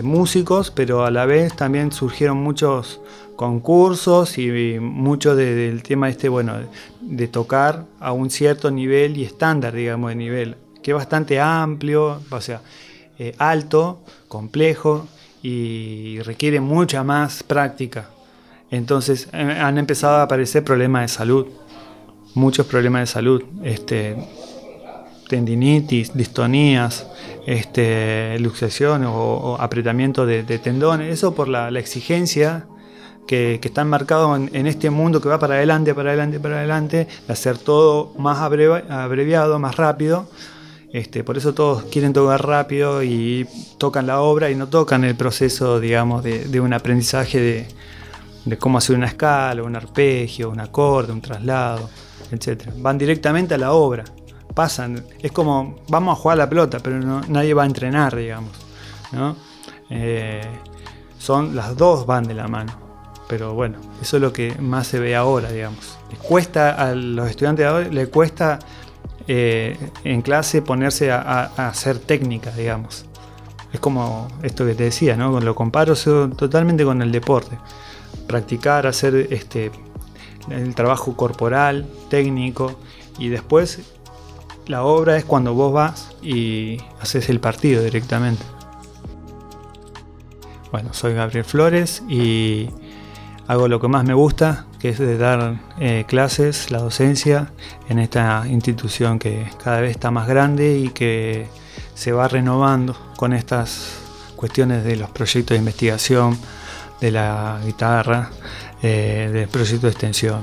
músicos, 0.01 0.71
pero 0.71 1.05
a 1.05 1.11
la 1.11 1.27
vez 1.27 1.55
también 1.55 1.91
surgieron 1.91 2.37
muchos 2.37 2.99
concursos 3.35 4.39
y, 4.39 4.79
mucho 4.79 5.35
del 5.35 5.83
tema 5.83 6.09
este, 6.09 6.29
bueno, 6.29 6.55
de 6.99 7.27
tocar 7.27 7.85
a 7.99 8.11
un 8.11 8.31
cierto 8.31 8.71
nivel 8.71 9.17
y 9.17 9.23
estándar, 9.23 9.75
digamos, 9.75 10.09
de 10.09 10.15
nivel 10.15 10.55
que 10.81 10.91
es 10.91 10.95
bastante 10.95 11.39
amplio, 11.39 12.21
o 12.29 12.41
sea, 12.41 12.61
eh, 13.19 13.35
alto, 13.37 13.99
complejo 14.27 15.07
y 15.43 16.19
requiere 16.21 16.59
mucha 16.59 17.03
más 17.03 17.43
práctica. 17.43 18.09
Entonces 18.71 19.27
eh, 19.33 19.37
han 19.37 19.77
empezado 19.77 20.15
a 20.15 20.23
aparecer 20.23 20.63
problemas 20.63 21.03
de 21.03 21.07
salud, 21.09 21.47
muchos 22.33 22.65
problemas 22.65 23.01
de 23.01 23.07
salud, 23.07 23.43
este, 23.63 24.15
tendinitis, 25.27 26.13
distonías, 26.15 27.05
este, 27.45 28.39
luxación 28.39 29.03
o, 29.05 29.57
apretamiento 29.59 30.25
de, 30.25 30.43
tendones, 30.43 31.13
eso 31.13 31.35
por 31.35 31.47
la, 31.47 31.69
exigencia 31.77 32.65
que, 33.27 33.59
que, 33.61 33.67
están 33.67 33.87
marcados 33.87 34.49
en, 34.51 34.67
este 34.67 34.89
mundo 34.89 35.21
que 35.21 35.29
va 35.29 35.37
para 35.37 35.55
adelante, 35.55 35.93
para 35.93 36.09
adelante, 36.09 36.39
para 36.39 36.57
adelante, 36.57 37.07
de 37.27 37.33
hacer 37.33 37.57
todo 37.57 38.13
más 38.17 38.39
abreviado, 38.39 39.59
más 39.59 39.75
rápido 39.75 40.27
Este, 40.93 41.23
por 41.23 41.37
eso 41.37 41.53
todos 41.53 41.83
quieren 41.83 42.11
tocar 42.11 42.45
rápido 42.45 43.01
y 43.01 43.47
tocan 43.77 44.07
la 44.07 44.19
obra 44.19 44.49
y 44.49 44.55
no 44.55 44.67
tocan 44.67 45.05
el 45.05 45.15
proceso, 45.15 45.79
digamos, 45.79 46.21
de, 46.21 46.59
un 46.59 46.73
aprendizaje 46.73 47.65
de, 48.45 48.57
cómo 48.57 48.77
hacer 48.77 48.97
una 48.97 49.07
escala, 49.07 49.63
un 49.63 49.75
arpegio, 49.75 50.49
un 50.49 50.59
acorde, 50.59 51.13
un 51.13 51.21
traslado, 51.21 51.89
etc. 52.31 52.71
Van 52.77 52.97
directamente 52.97 53.53
a 53.53 53.57
la 53.57 53.71
obra, 53.71 54.03
pasan, 54.53 55.01
es 55.21 55.31
como 55.31 55.79
vamos 55.87 56.17
a 56.17 56.21
jugar 56.21 56.37
la 56.37 56.49
pelota, 56.49 56.79
pero 56.79 56.99
nadie 56.99 57.53
va 57.53 57.63
a 57.63 57.67
entrenar, 57.67 58.13
digamos. 58.13 58.51
Eh, 59.89 60.41
son 61.17 61.55
las 61.55 61.77
dos 61.77 62.05
van 62.05 62.25
de 62.25 62.33
la 62.33 62.49
mano. 62.49 62.73
Pero 63.29 63.53
bueno, 63.53 63.77
eso 64.01 64.17
es 64.17 64.21
lo 64.21 64.33
que 64.33 64.55
más 64.59 64.87
se 64.87 64.99
ve 64.99 65.15
ahora, 65.15 65.49
digamos. 65.49 65.97
Les 66.09 66.19
cuesta 66.19 66.71
a 66.71 66.93
los 66.93 67.29
estudiantes 67.29 67.63
de 67.63 67.69
ahora, 67.69 67.87
le 67.87 68.07
cuesta 68.07 68.59
eh, 69.27 69.77
en 70.03 70.21
clase 70.21 70.61
ponerse 70.61 71.11
a, 71.11 71.43
hacer 71.67 71.99
técnica, 71.99 72.51
digamos. 72.51 73.05
Es 73.73 73.79
como 73.79 74.27
esto 74.43 74.65
que 74.65 74.75
te 74.75 74.83
decía, 74.83 75.15
¿no? 75.15 75.39
Lo 75.39 75.55
comparo 75.55 75.95
totalmente 75.95 76.83
con 76.83 77.01
el 77.01 77.11
deporte. 77.11 77.57
Practicar, 78.27 78.85
hacer 78.87 79.27
este, 79.31 79.71
el 80.49 80.75
trabajo 80.75 81.15
corporal, 81.15 81.87
técnico, 82.09 82.79
y 83.17 83.29
después 83.29 83.79
la 84.67 84.83
obra 84.83 85.17
es 85.17 85.25
cuando 85.25 85.53
vos 85.53 85.73
vas 85.73 86.11
y 86.21 86.77
haces 86.99 87.29
el 87.29 87.39
partido 87.39 87.83
directamente. 87.83 88.43
Bueno, 90.71 90.93
soy 90.93 91.13
Gabriel 91.13 91.43
Flores 91.43 92.03
y 92.07 92.69
hago 93.47 93.67
lo 93.67 93.79
que 93.81 93.87
más 93.87 94.05
me 94.05 94.13
gusta, 94.13 94.65
que 94.81 94.89
es 94.89 94.97
de 94.97 95.17
dar 95.17 95.59
eh, 95.79 96.05
clases, 96.07 96.71
la 96.71 96.79
docencia, 96.79 97.51
en 97.87 97.99
esta 97.99 98.47
institución 98.47 99.19
que 99.19 99.47
cada 99.63 99.79
vez 99.79 99.91
está 99.91 100.09
más 100.09 100.27
grande 100.27 100.79
y 100.79 100.89
que 100.89 101.45
se 101.93 102.11
va 102.11 102.27
renovando 102.27 102.97
con 103.15 103.33
estas 103.33 103.99
cuestiones 104.35 104.83
de 104.83 104.95
los 104.95 105.11
proyectos 105.11 105.53
de 105.53 105.59
investigación, 105.59 106.35
de 106.99 107.11
la 107.11 107.59
guitarra, 107.63 108.31
eh, 108.81 109.29
del 109.31 109.47
proyecto 109.49 109.85
de 109.85 109.91
extensión. 109.91 110.41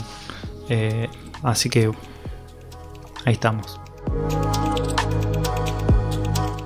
Eh, 0.69 1.09
así 1.43 1.69
que 1.69 1.91
ahí 3.25 3.33
estamos. 3.33 3.81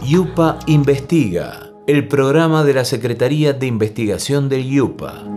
Yupa 0.03 0.59
Investiga, 0.67 1.71
el 1.87 2.07
programa 2.07 2.65
de 2.65 2.75
la 2.75 2.85
Secretaría 2.85 3.55
de 3.55 3.67
Investigación 3.67 4.51
del 4.51 4.65
Yupa. 4.65 5.32